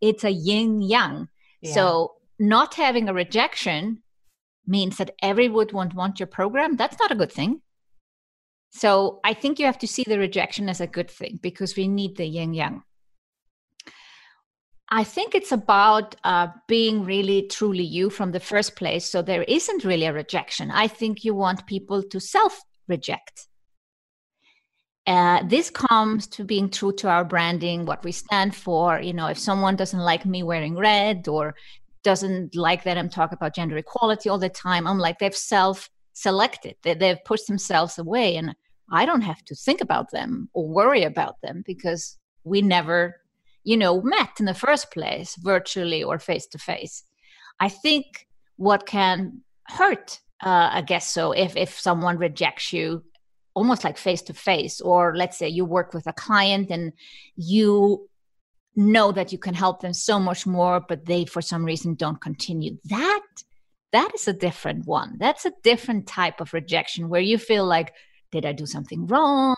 it's 0.01 0.23
a 0.23 0.31
yin 0.31 0.81
yang 0.81 1.27
yeah. 1.61 1.73
so 1.73 2.13
not 2.39 2.75
having 2.75 3.07
a 3.09 3.13
rejection 3.13 4.03
means 4.65 4.97
that 4.97 5.15
everyone 5.21 5.67
won't 5.71 5.93
want 5.93 6.19
your 6.19 6.27
program, 6.27 6.75
that's 6.75 6.99
not 6.99 7.11
a 7.11 7.15
good 7.15 7.31
thing. 7.31 7.61
So 8.71 9.19
I 9.23 9.33
think 9.33 9.59
you 9.59 9.65
have 9.65 9.77
to 9.79 9.87
see 9.87 10.03
the 10.05 10.17
rejection 10.17 10.67
as 10.67 10.81
a 10.81 10.87
good 10.87 11.09
thing 11.09 11.39
because 11.41 11.75
we 11.75 11.87
need 11.87 12.17
the 12.17 12.25
yin 12.25 12.53
yang. 12.53 12.83
I 14.95 15.03
think 15.03 15.33
it's 15.33 15.51
about 15.51 16.15
uh, 16.23 16.49
being 16.67 17.03
really 17.03 17.47
truly 17.47 17.83
you 17.83 18.11
from 18.11 18.31
the 18.31 18.39
first 18.39 18.75
place. 18.75 19.09
So 19.09 19.23
there 19.23 19.41
isn't 19.41 19.83
really 19.83 20.05
a 20.05 20.13
rejection. 20.13 20.69
I 20.69 20.87
think 20.87 21.25
you 21.25 21.33
want 21.33 21.65
people 21.65 22.03
to 22.03 22.19
self 22.19 22.61
reject. 22.87 23.47
Uh, 25.07 25.41
this 25.47 25.71
comes 25.71 26.27
to 26.27 26.43
being 26.43 26.69
true 26.69 26.93
to 26.93 27.09
our 27.09 27.25
branding, 27.25 27.85
what 27.87 28.03
we 28.03 28.11
stand 28.11 28.55
for. 28.55 29.01
You 29.01 29.13
know, 29.13 29.25
if 29.27 29.39
someone 29.39 29.75
doesn't 29.75 29.99
like 29.99 30.27
me 30.27 30.43
wearing 30.43 30.75
red 30.75 31.27
or 31.27 31.55
doesn't 32.03 32.55
like 32.55 32.83
that 32.83 32.95
I'm 32.95 33.09
talking 33.09 33.37
about 33.37 33.55
gender 33.55 33.77
equality 33.77 34.29
all 34.29 34.37
the 34.37 34.47
time. 34.47 34.85
I'm 34.85 34.99
like, 34.99 35.17
they've 35.17 35.35
self 35.35 35.89
selected, 36.13 36.75
they, 36.83 36.93
they've 36.93 37.25
pushed 37.25 37.47
themselves 37.47 37.97
away. 37.97 38.35
And 38.35 38.55
I 38.91 39.07
don't 39.07 39.21
have 39.21 39.43
to 39.45 39.55
think 39.55 39.81
about 39.81 40.11
them 40.11 40.49
or 40.53 40.69
worry 40.69 41.03
about 41.03 41.41
them 41.41 41.63
because 41.65 42.19
we 42.43 42.61
never, 42.61 43.15
you 43.63 43.77
know, 43.77 44.01
met 44.01 44.39
in 44.39 44.45
the 44.45 44.53
first 44.53 44.91
place, 44.91 45.35
virtually 45.35 46.03
or 46.03 46.19
face 46.19 46.47
to 46.47 46.57
face. 46.57 47.03
I 47.59 47.69
think 47.69 48.27
what 48.57 48.85
can 48.85 49.41
hurt, 49.67 50.19
uh, 50.43 50.69
I 50.73 50.81
guess 50.81 51.11
so, 51.11 51.31
if, 51.31 51.55
if 51.55 51.79
someone 51.79 52.17
rejects 52.17 52.73
you 52.73 53.03
almost 53.53 53.83
like 53.83 53.97
face 53.97 54.21
to 54.23 54.33
face, 54.33 54.81
or 54.81 55.15
let's 55.15 55.37
say 55.37 55.47
you 55.47 55.63
work 55.63 55.93
with 55.93 56.07
a 56.07 56.13
client 56.13 56.71
and 56.71 56.91
you 57.35 58.09
know 58.75 59.11
that 59.11 59.31
you 59.31 59.37
can 59.37 59.53
help 59.53 59.81
them 59.81 59.93
so 59.93 60.19
much 60.19 60.45
more 60.45 60.79
but 60.79 61.05
they 61.05 61.25
for 61.25 61.41
some 61.41 61.63
reason 61.63 61.93
don't 61.93 62.21
continue 62.21 62.77
that 62.85 63.21
that 63.91 64.11
is 64.15 64.27
a 64.27 64.33
different 64.33 64.85
one 64.87 65.15
that's 65.19 65.45
a 65.45 65.53
different 65.63 66.07
type 66.07 66.41
of 66.41 66.53
rejection 66.53 67.09
where 67.09 67.21
you 67.21 67.37
feel 67.37 67.65
like 67.65 67.93
did 68.33 68.45
i 68.45 68.51
do 68.51 68.65
something 68.65 69.07
wrong? 69.07 69.55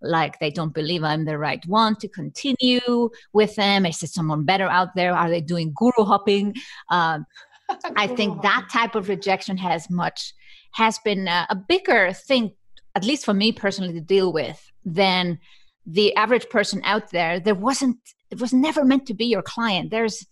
Like 0.00 0.38
they 0.38 0.50
don't 0.50 0.72
believe 0.72 1.04
i'm 1.04 1.24
the 1.26 1.38
right 1.38 1.64
one 1.66 1.96
to 1.96 2.08
continue 2.08 3.10
with 3.32 3.54
them. 3.56 3.84
Is 3.84 4.00
there 4.00 4.08
someone 4.08 4.44
better 4.44 4.68
out 4.78 4.94
there? 4.94 5.12
Are 5.14 5.28
they 5.28 5.42
doing 5.42 5.72
guru 5.76 6.04
hopping? 6.12 6.54
Um, 6.88 7.26
i 7.96 8.06
think 8.06 8.42
that 8.42 8.68
type 8.70 8.94
of 8.94 9.08
rejection 9.08 9.56
has 9.56 9.88
much 9.88 10.34
has 10.72 10.98
been 10.98 11.26
a, 11.28 11.46
a 11.48 11.56
bigger 11.56 12.12
thing 12.12 12.52
at 12.94 13.04
least 13.04 13.24
for 13.24 13.34
me 13.34 13.52
personally 13.52 13.94
to 13.94 14.00
deal 14.00 14.32
with 14.32 14.60
than 14.84 15.38
the 15.86 16.14
average 16.16 16.48
person 16.48 16.80
out 16.84 17.10
there. 17.10 17.40
There 17.40 17.54
wasn't 17.54 17.98
it 18.30 18.40
was 18.40 18.52
never 18.52 18.84
meant 18.84 19.06
to 19.06 19.14
be 19.14 19.26
your 19.26 19.42
client. 19.42 19.90
There's 19.90 20.26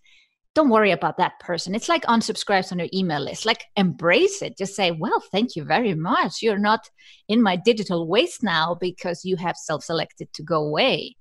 don't 0.55 0.71
worry 0.71 0.91
about 0.91 1.17
that 1.19 1.39
person. 1.39 1.75
It's 1.75 1.89
like 1.89 2.03
unsubscribes 2.05 2.73
on 2.73 2.79
your 2.79 2.89
email 2.93 3.21
list. 3.21 3.47
Like 3.47 3.65
embrace 3.77 4.43
it. 4.43 4.59
Just 4.59 4.75
say 4.75 4.91
well 4.91 5.23
thank 5.33 5.55
you 5.55 5.65
very 5.65 5.95
much. 5.95 6.43
You're 6.43 6.59
not 6.59 6.89
in 7.29 7.43
my 7.43 7.57
digital 7.57 8.09
waste 8.09 8.43
now 8.43 8.77
because 8.81 9.25
you 9.25 9.37
have 9.37 9.57
self-selected 9.57 10.33
to 10.33 10.43
go 10.43 10.65
away. 10.65 11.17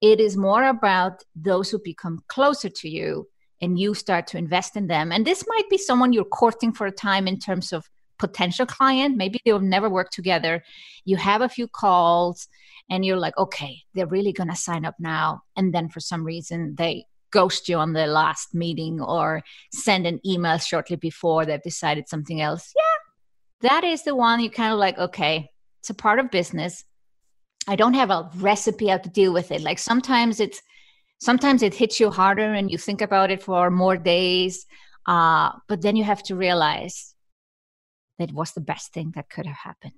It 0.00 0.20
is 0.20 0.36
more 0.36 0.64
about 0.64 1.22
those 1.34 1.70
who 1.70 1.80
become 1.82 2.20
closer 2.28 2.68
to 2.68 2.88
you 2.88 3.28
and 3.60 3.78
you 3.78 3.92
start 3.92 4.26
to 4.28 4.38
invest 4.38 4.76
in 4.76 4.86
them. 4.86 5.12
And 5.12 5.26
this 5.26 5.44
might 5.46 5.68
be 5.68 5.76
someone 5.76 6.12
you're 6.12 6.24
courting 6.24 6.72
for 6.72 6.86
a 6.86 6.92
time 6.92 7.28
in 7.28 7.38
terms 7.38 7.72
of 7.72 7.84
potential 8.18 8.66
client. 8.66 9.16
Maybe 9.16 9.40
they'll 9.44 9.60
never 9.60 9.90
work 9.90 10.10
together. 10.10 10.62
You 11.04 11.16
have 11.16 11.42
a 11.42 11.48
few 11.48 11.66
calls 11.66 12.48
and 12.88 13.04
you're 13.04 13.16
like 13.16 13.36
okay 13.36 13.78
they're 13.94 14.06
really 14.06 14.32
going 14.32 14.50
to 14.50 14.56
sign 14.56 14.84
up 14.84 14.94
now. 15.00 15.42
And 15.56 15.74
then 15.74 15.88
for 15.88 16.00
some 16.00 16.24
reason 16.24 16.76
they 16.78 17.04
ghost 17.30 17.68
you 17.68 17.76
on 17.76 17.92
the 17.92 18.06
last 18.06 18.54
meeting 18.54 19.00
or 19.00 19.42
send 19.72 20.06
an 20.06 20.20
email 20.26 20.58
shortly 20.58 20.96
before 20.96 21.46
they've 21.46 21.62
decided 21.62 22.08
something 22.08 22.40
else. 22.40 22.72
Yeah 22.76 22.82
that 23.62 23.84
is 23.84 24.04
the 24.04 24.14
one 24.14 24.40
you 24.40 24.50
kind 24.50 24.72
of 24.72 24.78
like 24.78 24.98
okay 24.98 25.50
it's 25.80 25.90
a 25.90 25.94
part 25.94 26.18
of 26.18 26.30
business. 26.30 26.84
I 27.66 27.76
don't 27.76 27.94
have 27.94 28.10
a 28.10 28.30
recipe 28.36 28.88
how 28.88 28.98
to 28.98 29.08
deal 29.08 29.32
with 29.32 29.50
it. 29.50 29.62
Like 29.62 29.78
sometimes 29.78 30.40
it's 30.40 30.60
sometimes 31.20 31.62
it 31.62 31.74
hits 31.74 32.00
you 32.00 32.10
harder 32.10 32.52
and 32.52 32.70
you 32.70 32.78
think 32.78 33.00
about 33.00 33.30
it 33.30 33.42
for 33.42 33.70
more 33.70 33.96
days 33.96 34.66
uh, 35.06 35.52
but 35.68 35.82
then 35.82 35.96
you 35.96 36.04
have 36.04 36.22
to 36.24 36.36
realize 36.36 37.14
that 38.18 38.32
was 38.32 38.52
the 38.52 38.60
best 38.60 38.92
thing 38.92 39.12
that 39.14 39.30
could 39.30 39.46
have 39.46 39.56
happened. 39.56 39.94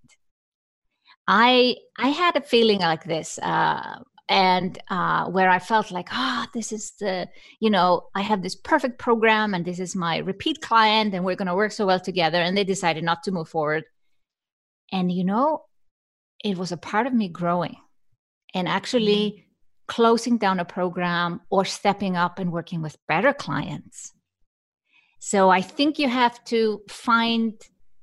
I 1.27 1.77
I 1.99 2.09
had 2.09 2.37
a 2.37 2.41
feeling 2.41 2.81
like 2.81 3.05
this, 3.05 3.39
uh, 3.39 3.99
and 4.33 4.79
uh, 4.89 5.27
where 5.27 5.51
I 5.51 5.59
felt 5.59 5.91
like, 5.91 6.09
ah, 6.11 6.47
oh, 6.47 6.51
this 6.55 6.73
is 6.73 6.93
the, 6.99 7.29
you 7.61 7.69
know, 7.69 8.09
I 8.15 8.23
have 8.23 8.43
this 8.43 8.57
perfect 8.57 8.99
program, 8.99 9.53
and 9.53 9.62
this 9.62 9.79
is 9.79 9.95
my 9.95 10.19
repeat 10.19 10.62
client, 10.62 11.12
and 11.12 11.23
we're 11.23 11.37
going 11.37 11.49
to 11.49 11.55
work 11.55 11.71
so 11.71 11.85
well 11.85 12.01
together. 12.01 12.41
And 12.41 12.57
they 12.57 12.65
decided 12.65 13.05
not 13.05 13.23
to 13.25 13.31
move 13.31 13.51
forward. 13.51 13.85
And 14.91 15.12
you 15.12 15.25
know, 15.25 15.65
it 16.43 16.57
was 16.57 16.73
a 16.73 16.79
part 16.79 17.07
of 17.07 17.12
me 17.12 17.29
growing, 17.29 17.77
and 18.55 18.69
actually 18.69 19.31
mm-hmm. 19.31 19.43
closing 19.89 20.39
down 20.39 20.61
a 20.61 20.65
program 20.65 21.43
or 21.51 21.67
stepping 21.67 22.17
up 22.17 22.39
and 22.39 22.51
working 22.51 22.81
with 22.81 22.97
better 23.07 23.35
clients. 23.35 24.15
So 25.19 25.51
I 25.51 25.61
think 25.61 25.99
you 25.99 26.09
have 26.09 26.43
to 26.45 26.81
find 26.89 27.53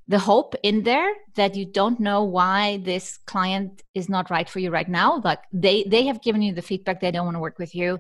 the 0.09 0.19
hope 0.19 0.55
in 0.63 0.83
there 0.83 1.13
that 1.35 1.55
you 1.55 1.65
don't 1.65 1.99
know 1.99 2.23
why 2.23 2.77
this 2.83 3.17
client 3.25 3.83
is 3.93 4.09
not 4.09 4.29
right 4.29 4.49
for 4.49 4.59
you 4.59 4.71
right 4.71 4.89
now 4.89 5.21
like 5.23 5.39
they 5.53 5.83
they 5.83 6.05
have 6.07 6.21
given 6.21 6.41
you 6.41 6.53
the 6.53 6.61
feedback 6.61 6.99
they 6.99 7.11
don't 7.11 7.25
want 7.25 7.35
to 7.35 7.39
work 7.47 7.59
with 7.59 7.73
you 7.73 7.99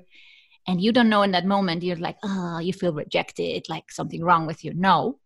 and 0.67 0.81
you 0.81 0.91
don't 0.91 1.09
know 1.09 1.21
in 1.21 1.31
that 1.31 1.45
moment 1.45 1.83
you're 1.83 1.95
like 2.07 2.17
oh 2.23 2.59
you 2.59 2.73
feel 2.73 2.93
rejected 2.93 3.63
like 3.69 3.91
something 3.91 4.23
wrong 4.23 4.45
with 4.45 4.65
you 4.65 4.73
no 4.73 5.19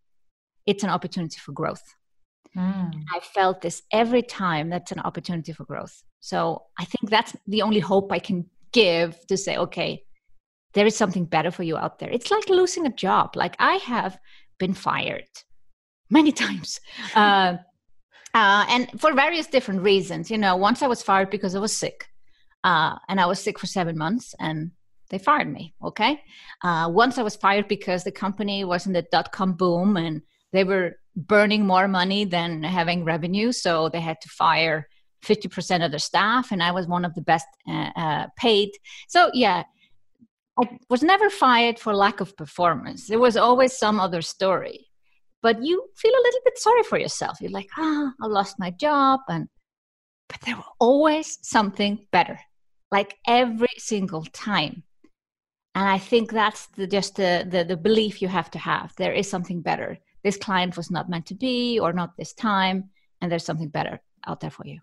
it's 0.65 0.83
an 0.83 0.89
opportunity 0.89 1.39
for 1.39 1.53
growth 1.53 1.95
Mm. 2.55 3.03
I 3.11 3.19
felt 3.19 3.61
this 3.61 3.81
every 3.91 4.21
time 4.21 4.69
that's 4.69 4.91
an 4.91 4.99
opportunity 4.99 5.53
for 5.53 5.65
growth. 5.65 6.03
So 6.19 6.63
I 6.77 6.85
think 6.85 7.09
that's 7.09 7.35
the 7.47 7.61
only 7.61 7.79
hope 7.79 8.11
I 8.11 8.19
can 8.19 8.45
give 8.71 9.25
to 9.27 9.37
say, 9.37 9.57
okay, 9.57 10.03
there 10.73 10.85
is 10.85 10.95
something 10.95 11.25
better 11.25 11.51
for 11.51 11.63
you 11.63 11.77
out 11.77 11.99
there. 11.99 12.09
It's 12.09 12.31
like 12.31 12.49
losing 12.49 12.85
a 12.85 12.93
job. 12.93 13.35
Like 13.35 13.55
I 13.59 13.75
have 13.75 14.17
been 14.59 14.73
fired 14.73 15.27
many 16.09 16.31
times. 16.31 16.79
Uh, 17.15 17.57
uh, 18.35 18.65
and 18.67 18.99
for 18.99 19.13
various 19.13 19.45
different 19.45 19.81
reasons. 19.81 20.31
You 20.31 20.39
know, 20.39 20.55
once 20.55 20.81
I 20.81 20.87
was 20.87 21.03
fired 21.03 21.29
because 21.29 21.53
I 21.53 21.59
was 21.59 21.75
sick, 21.77 22.07
uh, 22.63 22.95
and 23.07 23.21
I 23.21 23.27
was 23.27 23.39
sick 23.39 23.59
for 23.59 23.67
seven 23.67 23.95
months, 23.95 24.33
and 24.39 24.71
they 25.11 25.19
fired 25.19 25.51
me. 25.51 25.75
Okay. 25.83 26.19
Uh, 26.63 26.89
once 26.91 27.19
I 27.19 27.21
was 27.21 27.35
fired 27.35 27.67
because 27.67 28.03
the 28.03 28.11
company 28.11 28.63
was 28.63 28.87
in 28.87 28.93
the 28.93 29.05
dot 29.11 29.31
com 29.31 29.53
boom 29.53 29.97
and 29.97 30.23
they 30.51 30.63
were 30.63 30.97
burning 31.15 31.67
more 31.67 31.87
money 31.87 32.25
than 32.25 32.63
having 32.63 33.03
revenue, 33.03 33.51
so 33.51 33.89
they 33.89 34.01
had 34.01 34.19
to 34.21 34.29
fire 34.29 34.87
50% 35.23 35.85
of 35.85 35.91
their 35.91 35.99
staff, 35.99 36.51
and 36.51 36.61
I 36.61 36.71
was 36.71 36.87
one 36.87 37.05
of 37.05 37.13
the 37.15 37.21
best 37.21 37.47
uh, 37.67 37.89
uh, 37.95 38.27
paid. 38.35 38.71
So, 39.07 39.29
yeah, 39.33 39.63
I 40.59 40.77
was 40.89 41.01
never 41.01 41.29
fired 41.29 41.79
for 41.79 41.95
lack 41.95 42.19
of 42.19 42.35
performance. 42.35 43.07
There 43.07 43.19
was 43.19 43.37
always 43.37 43.77
some 43.77 43.99
other 43.99 44.21
story. 44.21 44.87
But 45.43 45.61
you 45.61 45.89
feel 45.95 46.13
a 46.13 46.25
little 46.25 46.39
bit 46.45 46.57
sorry 46.57 46.83
for 46.83 46.97
yourself. 46.97 47.39
You're 47.41 47.51
like, 47.51 47.69
ah, 47.77 48.13
I 48.19 48.25
lost 48.27 48.57
my 48.57 48.71
job. 48.71 49.19
And 49.27 49.49
but 50.29 50.39
there 50.41 50.55
was 50.55 50.65
always 50.79 51.37
something 51.43 52.07
better, 52.11 52.39
like 52.91 53.17
every 53.27 53.75
single 53.77 54.23
time. 54.23 54.83
And 55.75 55.87
I 55.87 55.97
think 55.97 56.31
that's 56.31 56.67
the, 56.67 56.87
just 56.87 57.17
the, 57.17 57.45
the, 57.47 57.63
the 57.63 57.77
belief 57.77 58.21
you 58.21 58.29
have 58.29 58.49
to 58.51 58.59
have. 58.59 58.93
There 58.95 59.13
is 59.13 59.29
something 59.29 59.61
better. 59.61 59.97
This 60.23 60.37
client 60.37 60.77
was 60.77 60.89
not 60.89 61.09
meant 61.09 61.25
to 61.27 61.35
be, 61.35 61.79
or 61.79 61.93
not 61.93 62.15
this 62.15 62.33
time, 62.33 62.89
and 63.19 63.31
there's 63.31 63.45
something 63.45 63.69
better 63.69 63.99
out 64.25 64.39
there 64.39 64.51
for 64.51 64.65
you. 64.65 64.79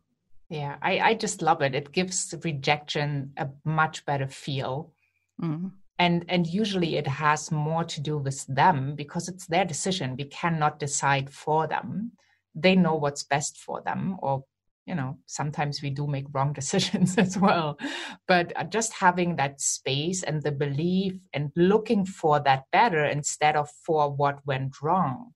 Yeah, 0.51 0.77
I, 0.83 0.99
I 0.99 1.15
just 1.15 1.43
love 1.43 1.63
it. 1.63 1.75
It 1.75 1.93
gives 1.93 2.35
rejection 2.45 3.33
a 3.37 3.49
much 3.65 4.05
better 4.05 4.27
feel. 4.27 4.93
Mm-hmm. 5.41 5.69
And, 6.01 6.25
and 6.29 6.47
usually 6.47 6.97
it 6.97 7.07
has 7.07 7.53
more 7.53 7.85
to 7.85 8.01
do 8.01 8.17
with 8.17 8.47
them 8.47 8.95
because 8.97 9.29
it's 9.29 9.47
their 9.47 9.67
decision. 9.67 10.17
We 10.17 10.25
cannot 10.25 10.79
decide 10.79 11.31
for 11.31 11.69
them. 11.69 12.13
They 12.55 12.75
know 12.75 12.95
what's 12.95 13.23
best 13.23 13.59
for 13.59 13.83
them, 13.83 14.17
or 14.21 14.45
you 14.87 14.95
know, 14.95 15.19
sometimes 15.27 15.83
we 15.83 15.91
do 15.91 16.07
make 16.07 16.25
wrong 16.33 16.53
decisions 16.61 17.19
as 17.19 17.39
well. 17.39 17.79
But 18.27 18.53
uh, 18.57 18.65
just 18.65 18.95
having 18.95 19.37
that 19.37 19.61
space 19.61 20.23
and 20.23 20.43
the 20.43 20.51
belief 20.51 21.21
and 21.35 21.53
looking 21.55 22.07
for 22.07 22.41
that 22.41 22.65
better 22.73 23.05
instead 23.05 23.55
of 23.55 23.69
for 23.85 24.11
what 24.11 24.45
went 24.47 24.81
wrong, 24.83 25.35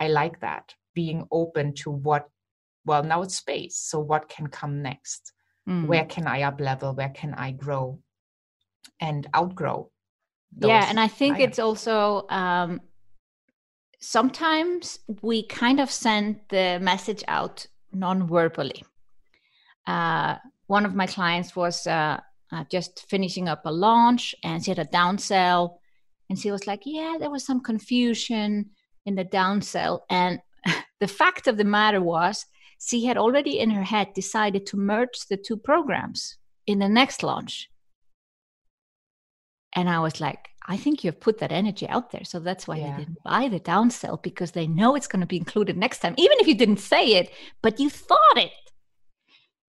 I 0.00 0.08
like 0.08 0.40
that. 0.40 0.74
Being 0.94 1.28
open 1.30 1.74
to 1.74 1.90
what 1.90 2.28
well 2.84 3.02
now 3.02 3.22
it's 3.22 3.36
space 3.36 3.78
so 3.78 3.98
what 3.98 4.28
can 4.28 4.46
come 4.46 4.82
next 4.82 5.32
mm. 5.68 5.86
where 5.86 6.04
can 6.04 6.26
i 6.26 6.42
up 6.42 6.60
level 6.60 6.94
where 6.94 7.10
can 7.10 7.34
i 7.34 7.50
grow 7.50 7.98
and 9.02 9.26
outgrow 9.36 9.90
yeah 10.72 10.86
and 10.88 10.98
i 10.98 11.08
think 11.08 11.38
it's 11.38 11.58
also 11.58 12.26
um 12.30 12.80
sometimes 13.98 14.98
we 15.20 15.46
kind 15.46 15.78
of 15.80 15.88
send 15.90 16.40
the 16.48 16.78
message 16.82 17.22
out 17.28 17.66
non-verbally. 17.92 18.82
Uh 19.86 20.36
one 20.66 20.86
of 20.86 20.94
my 20.94 21.06
clients 21.06 21.54
was 21.54 21.86
uh, 21.86 22.18
uh, 22.52 22.64
just 22.70 23.04
finishing 23.10 23.46
up 23.48 23.62
a 23.66 23.72
launch 23.72 24.34
and 24.42 24.64
she 24.64 24.70
had 24.70 24.78
a 24.78 24.86
downsell 24.86 25.76
and 26.28 26.38
she 26.38 26.50
was 26.50 26.66
like 26.66 26.82
yeah 26.84 27.16
there 27.20 27.30
was 27.30 27.44
some 27.44 27.60
confusion 27.60 28.70
in 29.04 29.14
the 29.14 29.24
downsell 29.24 30.00
and 30.08 30.40
the 31.00 31.08
fact 31.20 31.46
of 31.46 31.56
the 31.56 31.64
matter 31.78 32.00
was 32.00 32.46
she 32.88 33.04
had 33.04 33.16
already 33.16 33.58
in 33.58 33.70
her 33.70 33.84
head 33.84 34.08
decided 34.14 34.66
to 34.66 34.76
merge 34.76 35.26
the 35.28 35.36
two 35.36 35.56
programs 35.56 36.36
in 36.66 36.80
the 36.80 36.88
next 36.88 37.22
launch. 37.22 37.70
And 39.74 39.88
I 39.88 40.00
was 40.00 40.20
like, 40.20 40.48
I 40.66 40.76
think 40.76 41.02
you've 41.02 41.20
put 41.20 41.38
that 41.38 41.50
energy 41.50 41.88
out 41.88 42.10
there. 42.10 42.24
So 42.24 42.38
that's 42.38 42.68
why 42.68 42.76
yeah. 42.76 42.92
they 42.92 43.04
didn't 43.04 43.22
buy 43.24 43.48
the 43.48 43.60
downsell 43.60 44.22
because 44.22 44.52
they 44.52 44.66
know 44.66 44.94
it's 44.94 45.08
going 45.08 45.20
to 45.20 45.26
be 45.26 45.36
included 45.36 45.76
next 45.76 45.98
time, 45.98 46.14
even 46.18 46.38
if 46.38 46.46
you 46.46 46.54
didn't 46.54 46.78
say 46.78 47.14
it, 47.14 47.30
but 47.62 47.80
you 47.80 47.90
thought 47.90 48.36
it. 48.36 48.52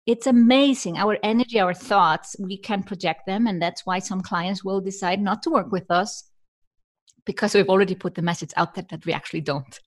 It's 0.06 0.28
amazing. 0.28 0.98
Our 0.98 1.18
energy, 1.24 1.60
our 1.60 1.74
thoughts, 1.74 2.36
we 2.38 2.58
can 2.58 2.84
project 2.84 3.26
them. 3.26 3.48
And 3.48 3.62
that's 3.62 3.86
why 3.86 4.00
some 4.00 4.22
clients 4.22 4.64
will 4.64 4.82
decide 4.82 5.22
not 5.22 5.42
to 5.44 5.50
work 5.50 5.72
with 5.72 5.90
us 5.90 6.24
because 7.26 7.56
we've 7.56 7.70
already 7.70 7.96
put 7.96 8.16
the 8.16 8.22
message 8.22 8.52
out 8.58 8.76
there 8.76 8.86
that 8.90 9.06
we 9.06 9.14
actually 9.14 9.42
don't. 9.42 9.80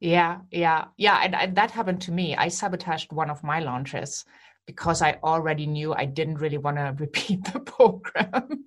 Yeah, 0.00 0.38
yeah, 0.50 0.86
yeah. 0.96 1.20
And, 1.22 1.34
and, 1.34 1.56
that 1.56 1.70
happened 1.70 2.00
to 2.02 2.12
me. 2.12 2.34
I 2.34 2.48
sabotaged 2.48 3.12
one 3.12 3.30
of 3.30 3.44
my 3.44 3.60
launches 3.60 4.24
because 4.70 5.02
I 5.02 5.18
already 5.24 5.66
knew 5.66 5.92
I 5.92 6.04
didn't 6.04 6.38
really 6.38 6.58
want 6.58 6.76
to 6.76 6.94
repeat 7.04 7.40
the 7.52 7.58
program. 7.58 8.64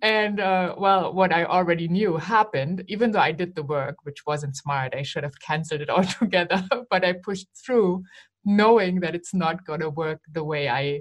and 0.00 0.38
uh, 0.38 0.76
well, 0.78 1.12
what 1.12 1.32
I 1.32 1.44
already 1.44 1.88
knew 1.88 2.16
happened, 2.16 2.84
even 2.86 3.10
though 3.10 3.26
I 3.30 3.32
did 3.32 3.56
the 3.56 3.64
work, 3.64 3.96
which 4.04 4.24
wasn't 4.26 4.56
smart. 4.56 4.94
I 4.94 5.02
should 5.02 5.24
have 5.24 5.40
canceled 5.40 5.80
it 5.80 5.90
altogether, 5.96 6.62
but 6.88 7.04
I 7.04 7.14
pushed 7.14 7.48
through 7.64 8.04
knowing 8.44 9.00
that 9.00 9.16
it's 9.16 9.34
not 9.34 9.66
going 9.66 9.80
to 9.80 9.90
work 9.90 10.20
the 10.30 10.44
way 10.44 10.68
I 10.68 11.00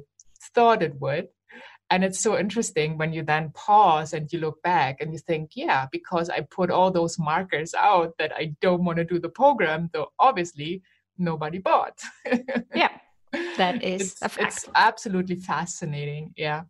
thought 0.56 0.82
it 0.82 1.00
would. 1.00 1.28
And 1.92 2.04
it's 2.04 2.24
so 2.24 2.40
interesting 2.40 2.98
when 2.98 3.14
you 3.14 3.22
then 3.22 3.52
pause 3.54 4.14
and 4.14 4.32
you 4.34 4.40
look 4.40 4.64
back 4.64 5.00
and 5.00 5.14
you 5.14 5.20
think, 5.20 5.52
yeah, 5.54 5.86
because 5.92 6.28
I 6.28 6.42
put 6.42 6.72
all 6.72 6.90
those 6.90 7.20
markers 7.20 7.76
out 7.76 8.14
that 8.18 8.32
I 8.36 8.56
don't 8.62 8.84
want 8.84 8.98
to 8.98 9.04
do 9.04 9.20
the 9.20 9.30
program, 9.30 9.92
though 9.94 10.08
obviously 10.18 10.82
nobody 11.20 11.60
bought. 11.60 12.02
yeah, 12.76 12.98
that 13.58 13.84
is 13.84 14.14
it's, 14.14 14.22
a 14.22 14.30
fact. 14.30 14.58
It's 14.58 14.70
absolutely 14.76 15.36
fascinating. 15.36 16.34
Yeah. 16.36 16.64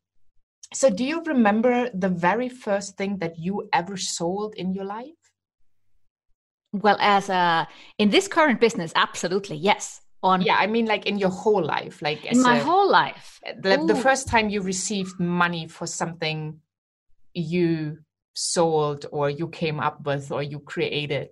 So, 0.74 0.90
do 0.90 1.04
you 1.04 1.22
remember 1.24 1.90
the 1.94 2.10
very 2.10 2.50
first 2.50 2.98
thing 2.98 3.18
that 3.18 3.38
you 3.38 3.70
ever 3.72 3.98
sold 3.98 4.56
in 4.56 4.74
your 4.74 4.86
life? 4.86 5.22
Well, 6.72 6.98
as 7.00 7.30
a 7.30 7.68
in 8.00 8.10
this 8.10 8.28
current 8.28 8.60
business, 8.60 8.92
absolutely 8.96 9.58
yes 9.58 10.02
on 10.24 10.42
yeah 10.42 10.56
i 10.56 10.66
mean 10.66 10.86
like 10.86 11.06
in 11.06 11.18
your 11.18 11.30
whole 11.30 11.64
life 11.64 12.02
like 12.02 12.24
in 12.26 12.42
my 12.42 12.58
a, 12.58 12.64
whole 12.64 12.90
life 12.90 13.42
the, 13.60 13.84
the, 13.86 13.94
first 13.94 14.28
time 14.28 14.50
you 14.50 14.62
received 14.62 15.20
money 15.20 15.68
for 15.68 15.86
something 15.86 16.60
you 17.34 17.98
sold 18.34 19.06
or 19.12 19.30
you 19.30 19.48
came 19.50 19.80
up 19.80 20.06
with 20.06 20.32
or 20.32 20.42
you 20.42 20.60
created 20.60 21.30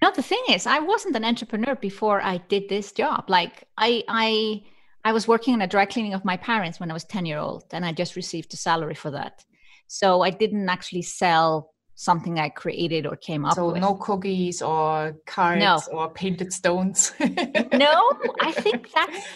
no 0.00 0.10
the 0.14 0.22
thing 0.22 0.42
is 0.50 0.66
i 0.66 0.78
wasn't 0.78 1.14
an 1.14 1.24
entrepreneur 1.24 1.74
before 1.76 2.20
i 2.22 2.38
did 2.48 2.68
this 2.68 2.92
job 2.92 3.24
like 3.28 3.64
i 3.78 4.02
i 4.08 4.62
i 5.04 5.12
was 5.12 5.28
working 5.28 5.54
in 5.54 5.62
a 5.62 5.66
dry 5.66 5.84
cleaning 5.84 6.14
of 6.14 6.24
my 6.24 6.36
parents 6.36 6.80
when 6.80 6.90
i 6.90 6.94
was 6.94 7.04
10 7.04 7.26
year 7.26 7.38
old 7.38 7.64
and 7.72 7.84
i 7.84 7.92
just 7.92 8.16
received 8.16 8.52
a 8.54 8.56
salary 8.56 8.94
for 8.94 9.10
that 9.10 9.44
so 9.86 10.22
i 10.22 10.30
didn't 10.30 10.68
actually 10.68 11.02
sell 11.02 11.72
something 11.94 12.38
I 12.38 12.48
created 12.48 13.06
or 13.06 13.16
came 13.16 13.44
up 13.44 13.54
so 13.54 13.66
with. 13.66 13.76
So 13.76 13.80
no 13.80 13.94
cookies 13.94 14.62
or 14.62 15.16
cards 15.26 15.60
no. 15.60 15.80
or 15.92 16.10
painted 16.10 16.52
stones. 16.52 17.12
no, 17.20 18.12
I 18.40 18.52
think 18.52 18.90
that's 18.92 19.26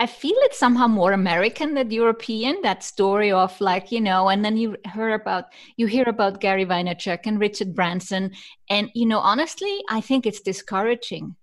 I 0.00 0.06
feel 0.06 0.34
it's 0.38 0.58
somehow 0.58 0.88
more 0.88 1.12
American 1.12 1.74
than 1.74 1.90
European. 1.90 2.60
That 2.62 2.82
story 2.82 3.30
of 3.30 3.58
like 3.60 3.92
you 3.92 4.00
know, 4.00 4.28
and 4.28 4.44
then 4.44 4.56
you 4.56 4.76
hear 4.92 5.14
about 5.14 5.44
you 5.76 5.86
hear 5.86 6.08
about 6.08 6.40
Gary 6.40 6.66
Vaynerchuk 6.66 7.20
and 7.26 7.38
Richard 7.38 7.74
Branson, 7.74 8.32
and 8.68 8.90
you 8.94 9.06
know, 9.06 9.20
honestly, 9.20 9.82
I 9.88 10.00
think 10.00 10.26
it's 10.26 10.40
discouraging 10.40 11.36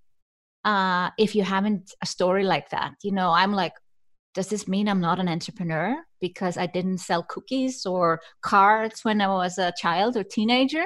uh, 0.66 1.12
if 1.18 1.34
you 1.36 1.44
haven't 1.44 1.94
a 2.02 2.06
story 2.06 2.44
like 2.44 2.70
that. 2.72 2.94
You 3.04 3.14
know, 3.14 3.30
I'm 3.32 3.54
like, 3.54 3.74
does 4.34 4.48
this 4.48 4.68
mean 4.68 4.90
I'm 4.90 5.02
not 5.02 5.20
an 5.20 5.30
entrepreneur 5.30 6.04
because 6.20 6.58
I 6.58 6.66
didn't 6.66 7.00
sell 7.00 7.24
cookies 7.24 7.86
or 7.86 8.22
cards 8.42 9.06
when 9.06 9.22
I 9.22 9.28
was 9.28 9.58
a 9.58 9.74
child 9.78 10.18
or 10.18 10.24
teenager? 10.24 10.86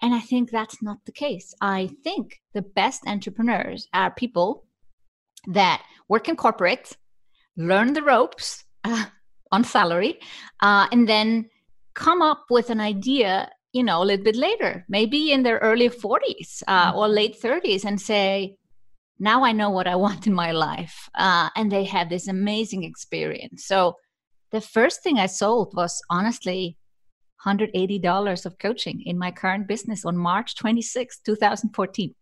And 0.00 0.14
I 0.14 0.20
think 0.20 0.50
that's 0.50 0.80
not 0.80 0.98
the 1.06 1.12
case. 1.12 1.54
I 1.60 1.90
think 2.04 2.40
the 2.54 2.62
best 2.62 3.02
entrepreneurs 3.06 3.88
are 3.92 4.12
people 4.12 4.67
that 5.46 5.82
work 6.08 6.28
in 6.28 6.36
corporate, 6.36 6.96
learn 7.56 7.92
the 7.92 8.02
ropes 8.02 8.64
uh, 8.84 9.06
on 9.52 9.64
salary, 9.64 10.18
uh, 10.60 10.86
and 10.92 11.08
then 11.08 11.48
come 11.94 12.22
up 12.22 12.44
with 12.50 12.70
an 12.70 12.80
idea, 12.80 13.50
you 13.72 13.82
know, 13.82 14.02
a 14.02 14.04
little 14.04 14.24
bit 14.24 14.36
later, 14.36 14.84
maybe 14.88 15.32
in 15.32 15.42
their 15.42 15.58
early 15.58 15.88
40s 15.88 16.62
uh, 16.66 16.90
mm-hmm. 16.90 16.98
or 16.98 17.08
late 17.08 17.40
30s, 17.40 17.84
and 17.84 18.00
say, 18.00 18.56
now 19.18 19.44
I 19.44 19.52
know 19.52 19.70
what 19.70 19.88
I 19.88 19.96
want 20.04 20.26
in 20.26 20.32
my 20.32 20.52
life. 20.52 21.08
Uh, 21.14 21.48
and 21.56 21.72
they 21.72 21.84
have 21.84 22.08
this 22.08 22.28
amazing 22.28 22.84
experience. 22.84 23.66
So 23.66 23.94
the 24.52 24.60
first 24.60 25.02
thing 25.02 25.18
I 25.18 25.26
sold 25.26 25.74
was 25.74 26.00
honestly 26.08 26.76
$180 27.44 28.46
of 28.46 28.58
coaching 28.58 29.02
in 29.04 29.18
my 29.18 29.30
current 29.30 29.68
business 29.68 30.04
on 30.04 30.16
March 30.16 30.56
26, 30.56 31.20
2014. 31.24 32.14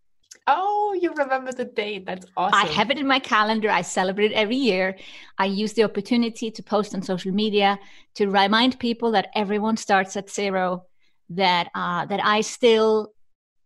Oh, 0.47 0.97
you 1.01 1.13
remember 1.13 1.53
the 1.53 1.65
date. 1.65 2.07
That's 2.07 2.27
awesome. 2.37 2.69
I 2.69 2.73
have 2.73 2.91
it 2.91 2.99
in 2.99 3.07
my 3.07 3.19
calendar. 3.19 3.69
I 3.69 3.83
celebrate 3.83 4.31
it 4.31 4.35
every 4.35 4.57
year. 4.57 4.97
I 5.39 5.47
use 5.47 5.73
the 5.73 5.83
opportunity 5.85 6.51
to 6.53 6.63
post 6.63 6.95
on 6.95 7.03
social 7.03 7.33
media 7.33 7.79
to 8.15 8.29
remind 8.29 8.79
people 8.79 9.11
that 9.13 9.29
everyone 9.35 9.77
starts 9.77 10.17
at 10.17 10.31
zero, 10.31 10.85
that 11.31 11.69
uh, 11.75 12.07
that 12.07 12.21
I 12.25 12.43
still, 12.43 13.13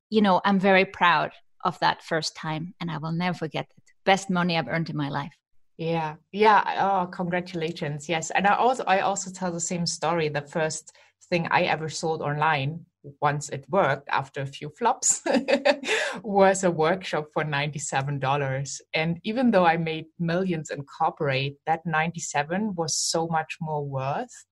you 0.08 0.22
know, 0.22 0.40
I'm 0.44 0.58
very 0.58 0.86
proud 0.86 1.32
of 1.64 1.78
that 1.80 2.02
first 2.02 2.34
time, 2.34 2.74
and 2.80 2.90
I 2.90 2.96
will 2.96 3.12
never 3.12 3.36
forget 3.36 3.66
it. 3.76 3.82
Best 4.06 4.30
money 4.30 4.56
I've 4.56 4.68
earned 4.68 4.88
in 4.88 4.96
my 4.96 5.10
life. 5.10 5.34
Yeah, 5.76 6.16
yeah. 6.32 6.62
Oh, 6.78 7.06
congratulations! 7.06 8.08
Yes, 8.08 8.30
and 8.30 8.46
I 8.46 8.54
also 8.54 8.84
I 8.86 9.00
also 9.00 9.30
tell 9.30 9.52
the 9.52 9.60
same 9.60 9.86
story. 9.86 10.28
The 10.30 10.42
first 10.42 10.92
thing 11.28 11.46
I 11.50 11.62
ever 11.62 11.90
sold 11.90 12.22
online 12.22 12.86
once 13.20 13.48
it 13.48 13.64
worked 13.68 14.08
after 14.10 14.42
a 14.42 14.46
few 14.46 14.70
flops 14.78 15.22
was 16.22 16.64
a 16.64 16.70
workshop 16.70 17.26
for 17.32 17.44
$97 17.44 18.80
and 18.94 19.20
even 19.24 19.50
though 19.50 19.64
i 19.64 19.76
made 19.76 20.06
millions 20.18 20.70
in 20.70 20.82
corporate 20.82 21.54
that 21.66 21.80
97 21.86 22.74
was 22.74 22.96
so 22.96 23.26
much 23.28 23.56
more 23.60 23.84
worth 23.84 24.46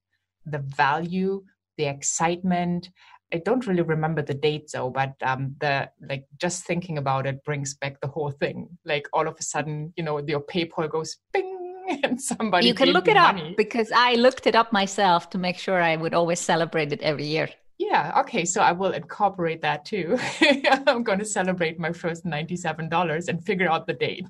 the 0.46 0.58
value 0.58 1.42
the 1.76 1.84
excitement 1.84 2.90
I 3.32 3.42
don't 3.44 3.66
really 3.66 3.82
remember 3.82 4.22
the 4.22 4.32
date 4.32 4.70
though, 4.72 4.88
but 4.88 5.12
um, 5.22 5.54
the 5.60 5.90
like 6.08 6.24
just 6.38 6.64
thinking 6.64 6.96
about 6.96 7.26
it 7.26 7.44
brings 7.44 7.74
back 7.74 8.00
the 8.00 8.08
whole 8.08 8.30
thing. 8.30 8.78
Like 8.86 9.06
all 9.12 9.28
of 9.28 9.36
a 9.38 9.42
sudden, 9.42 9.92
you 9.96 10.02
know, 10.02 10.18
your 10.26 10.40
PayPal 10.40 10.90
goes 10.90 11.18
bing, 11.32 11.58
and 12.02 12.20
somebody 12.20 12.66
you 12.66 12.74
can 12.74 12.90
look 12.90 13.08
it 13.08 13.16
money. 13.16 13.50
up 13.50 13.56
because 13.56 13.92
I 13.94 14.14
looked 14.14 14.46
it 14.46 14.54
up 14.54 14.72
myself 14.72 15.30
to 15.30 15.38
make 15.38 15.58
sure 15.58 15.80
I 15.80 15.96
would 15.96 16.14
always 16.14 16.40
celebrate 16.40 16.92
it 16.92 17.02
every 17.02 17.26
year. 17.26 17.48
Yeah, 17.78 18.12
okay, 18.20 18.44
so 18.44 18.60
I 18.60 18.72
will 18.72 18.90
incorporate 18.90 19.62
that 19.62 19.84
too. 19.84 20.18
I'm 20.86 21.04
going 21.04 21.20
to 21.20 21.24
celebrate 21.24 21.78
my 21.78 21.92
first 21.92 22.24
ninety-seven 22.24 22.88
dollars 22.88 23.28
and 23.28 23.44
figure 23.44 23.70
out 23.70 23.86
the 23.86 23.92
date. 23.94 24.26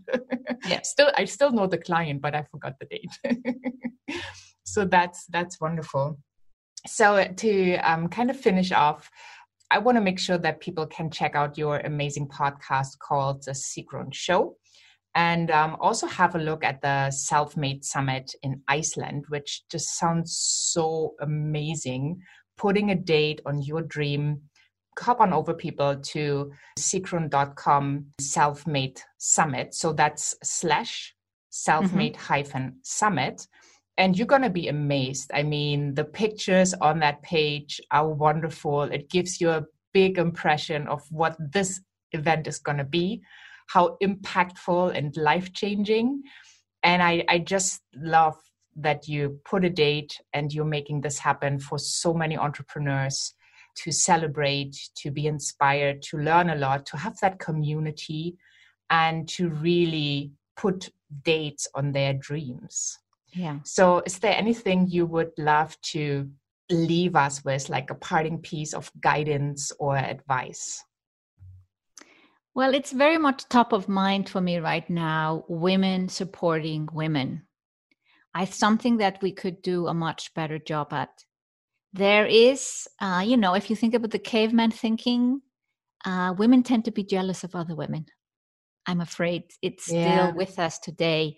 Yeah. 0.66 0.80
still, 0.84 1.10
I 1.16 1.24
still 1.24 1.50
know 1.50 1.66
the 1.66 1.78
client, 1.78 2.20
but 2.20 2.34
I 2.34 2.42
forgot 2.42 2.74
the 2.78 2.86
date. 2.86 4.20
so 4.68 4.84
that's 4.84 5.26
that's 5.26 5.60
wonderful 5.60 6.18
so 6.86 7.24
to 7.36 7.76
um, 7.76 8.08
kind 8.08 8.30
of 8.30 8.38
finish 8.38 8.70
off 8.70 9.10
i 9.70 9.78
want 9.78 9.96
to 9.96 10.02
make 10.02 10.18
sure 10.18 10.38
that 10.38 10.60
people 10.60 10.86
can 10.86 11.10
check 11.10 11.34
out 11.34 11.58
your 11.58 11.78
amazing 11.78 12.28
podcast 12.28 12.98
called 12.98 13.42
the 13.44 13.52
Sigrun 13.52 14.12
show 14.12 14.56
and 15.14 15.50
um, 15.50 15.76
also 15.80 16.06
have 16.06 16.34
a 16.34 16.38
look 16.38 16.62
at 16.62 16.82
the 16.82 17.10
self-made 17.10 17.84
summit 17.84 18.34
in 18.42 18.62
iceland 18.68 19.24
which 19.28 19.62
just 19.70 19.98
sounds 19.98 20.36
so 20.38 21.14
amazing 21.20 22.20
putting 22.58 22.90
a 22.90 22.94
date 22.94 23.40
on 23.46 23.62
your 23.62 23.82
dream 23.82 24.42
hop 24.98 25.20
on 25.20 25.32
over 25.32 25.54
people 25.54 25.94
to 26.00 26.50
sigrun.com 26.76 28.04
self-made 28.20 29.00
summit 29.18 29.72
so 29.72 29.92
that's 29.92 30.34
slash 30.42 31.14
self-made 31.50 32.14
mm-hmm. 32.14 32.32
hyphen 32.32 32.76
summit 32.82 33.46
and 33.98 34.16
you're 34.16 34.28
going 34.28 34.42
to 34.42 34.50
be 34.50 34.68
amazed. 34.68 35.30
I 35.34 35.42
mean, 35.42 35.92
the 35.94 36.04
pictures 36.04 36.72
on 36.72 37.00
that 37.00 37.20
page 37.22 37.80
are 37.90 38.08
wonderful. 38.08 38.82
It 38.82 39.10
gives 39.10 39.40
you 39.40 39.50
a 39.50 39.66
big 39.92 40.18
impression 40.18 40.86
of 40.86 41.02
what 41.10 41.36
this 41.38 41.80
event 42.12 42.46
is 42.46 42.60
going 42.60 42.78
to 42.78 42.84
be, 42.84 43.20
how 43.66 43.96
impactful 44.00 44.96
and 44.96 45.14
life 45.16 45.52
changing. 45.52 46.22
And 46.84 47.02
I, 47.02 47.24
I 47.28 47.38
just 47.38 47.82
love 47.92 48.36
that 48.78 49.08
you 49.08 49.40
put 49.44 49.64
a 49.64 49.70
date 49.70 50.20
and 50.32 50.52
you're 50.52 50.64
making 50.64 51.00
this 51.00 51.18
happen 51.18 51.58
for 51.58 51.78
so 51.78 52.14
many 52.14 52.36
entrepreneurs 52.36 53.34
to 53.76 53.92
celebrate, 53.92 54.76
to 54.96 55.10
be 55.10 55.26
inspired, 55.26 56.02
to 56.02 56.18
learn 56.18 56.50
a 56.50 56.56
lot, 56.56 56.86
to 56.86 56.96
have 56.96 57.18
that 57.20 57.38
community, 57.38 58.36
and 58.90 59.28
to 59.28 59.50
really 59.50 60.32
put 60.56 60.90
dates 61.24 61.68
on 61.74 61.92
their 61.92 62.12
dreams. 62.14 62.98
Yeah. 63.32 63.58
So, 63.64 64.02
is 64.06 64.18
there 64.18 64.34
anything 64.34 64.88
you 64.88 65.06
would 65.06 65.32
love 65.38 65.80
to 65.92 66.30
leave 66.70 67.14
us 67.14 67.44
with, 67.44 67.68
like 67.68 67.90
a 67.90 67.94
parting 67.94 68.38
piece 68.38 68.74
of 68.74 68.90
guidance 69.00 69.70
or 69.78 69.96
advice? 69.96 70.82
Well, 72.54 72.74
it's 72.74 72.90
very 72.90 73.18
much 73.18 73.48
top 73.48 73.72
of 73.72 73.88
mind 73.88 74.28
for 74.28 74.40
me 74.40 74.58
right 74.58 74.88
now 74.90 75.44
women 75.46 76.08
supporting 76.08 76.88
women. 76.92 77.42
I 78.38 78.44
something 78.44 78.98
that 78.98 79.20
we 79.20 79.32
could 79.32 79.62
do 79.62 79.88
a 79.88 79.94
much 79.94 80.32
better 80.32 80.60
job 80.60 80.92
at. 80.92 81.10
There 81.92 82.24
is, 82.24 82.86
uh, 83.00 83.24
you 83.26 83.36
know, 83.36 83.54
if 83.54 83.68
you 83.68 83.74
think 83.74 83.94
about 83.94 84.12
the 84.12 84.20
caveman 84.20 84.70
thinking, 84.70 85.40
uh, 86.04 86.34
women 86.38 86.62
tend 86.62 86.84
to 86.84 86.92
be 86.92 87.02
jealous 87.02 87.42
of 87.42 87.56
other 87.56 87.74
women. 87.74 88.06
I'm 88.86 89.00
afraid 89.00 89.42
it's 89.60 89.90
Yeah. 89.90 90.00
still 90.02 90.32
with 90.36 90.56
us 90.60 90.78
today. 90.78 91.36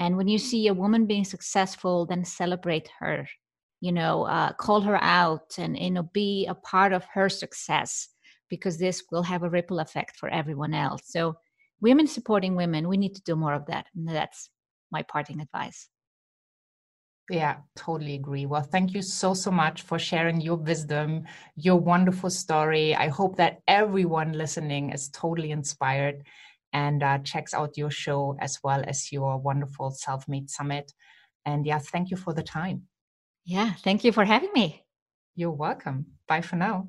And 0.00 0.16
when 0.16 0.26
you 0.26 0.38
see 0.38 0.66
a 0.66 0.74
woman 0.74 1.06
being 1.06 1.24
successful, 1.24 2.04
then 2.04 2.24
celebrate 2.24 2.90
her, 2.98 3.28
you 3.80 3.92
know, 3.92 4.24
uh, 4.24 4.52
call 4.54 4.80
her 4.80 5.00
out 5.00 5.56
and, 5.56 5.78
you 5.78 5.92
know, 5.92 6.02
be 6.02 6.46
a 6.46 6.54
part 6.56 6.92
of 6.92 7.04
her 7.14 7.28
success 7.28 8.08
because 8.48 8.76
this 8.76 9.04
will 9.12 9.22
have 9.22 9.44
a 9.44 9.50
ripple 9.50 9.78
effect 9.78 10.16
for 10.16 10.28
everyone 10.28 10.74
else. 10.74 11.02
So, 11.04 11.36
women 11.80 12.08
supporting 12.08 12.56
women, 12.56 12.88
we 12.88 12.96
need 12.96 13.14
to 13.14 13.22
do 13.22 13.36
more 13.36 13.54
of 13.54 13.66
that. 13.66 13.86
And 13.94 14.08
that's 14.08 14.50
my 14.90 15.04
parting 15.04 15.40
advice. 15.40 15.88
Yeah, 17.30 17.58
totally 17.76 18.16
agree. 18.16 18.44
Well, 18.46 18.62
thank 18.62 18.92
you 18.92 19.02
so, 19.02 19.34
so 19.34 19.52
much 19.52 19.82
for 19.82 20.00
sharing 20.00 20.40
your 20.40 20.56
wisdom, 20.56 21.24
your 21.54 21.76
wonderful 21.76 22.28
story. 22.28 22.94
I 22.96 23.06
hope 23.06 23.36
that 23.36 23.60
everyone 23.68 24.32
listening 24.32 24.90
is 24.90 25.08
totally 25.10 25.52
inspired 25.52 26.24
and 26.72 27.04
uh, 27.04 27.18
checks 27.18 27.54
out 27.54 27.78
your 27.78 27.90
show 27.90 28.36
as 28.40 28.58
well 28.64 28.82
as 28.84 29.12
your 29.12 29.38
wonderful 29.38 29.92
Self 29.92 30.26
Made 30.26 30.50
Summit. 30.50 30.92
And 31.46 31.64
yeah, 31.64 31.78
thank 31.78 32.10
you 32.10 32.16
for 32.16 32.34
the 32.34 32.42
time. 32.42 32.88
Yeah, 33.44 33.74
thank 33.74 34.02
you 34.02 34.10
for 34.10 34.24
having 34.24 34.50
me. 34.52 34.84
You're 35.36 35.52
welcome. 35.52 36.06
Bye 36.26 36.40
for 36.40 36.56
now. 36.56 36.88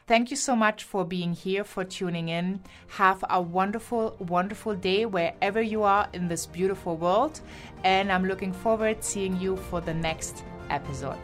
Thank 0.06 0.30
you 0.30 0.36
so 0.36 0.56
much 0.56 0.82
for 0.82 1.04
being 1.04 1.32
here, 1.32 1.62
for 1.62 1.84
tuning 1.84 2.28
in. 2.28 2.60
Have 2.88 3.24
a 3.30 3.40
wonderful, 3.40 4.16
wonderful 4.18 4.74
day 4.74 5.06
wherever 5.06 5.62
you 5.62 5.84
are 5.84 6.08
in 6.12 6.28
this 6.28 6.44
beautiful 6.44 6.96
world. 6.96 7.40
And 7.84 8.10
I'm 8.10 8.24
looking 8.24 8.52
forward 8.52 9.04
seeing 9.04 9.40
you 9.40 9.56
for 9.56 9.80
the 9.80 9.94
next 9.94 10.44
episode. 10.70 11.20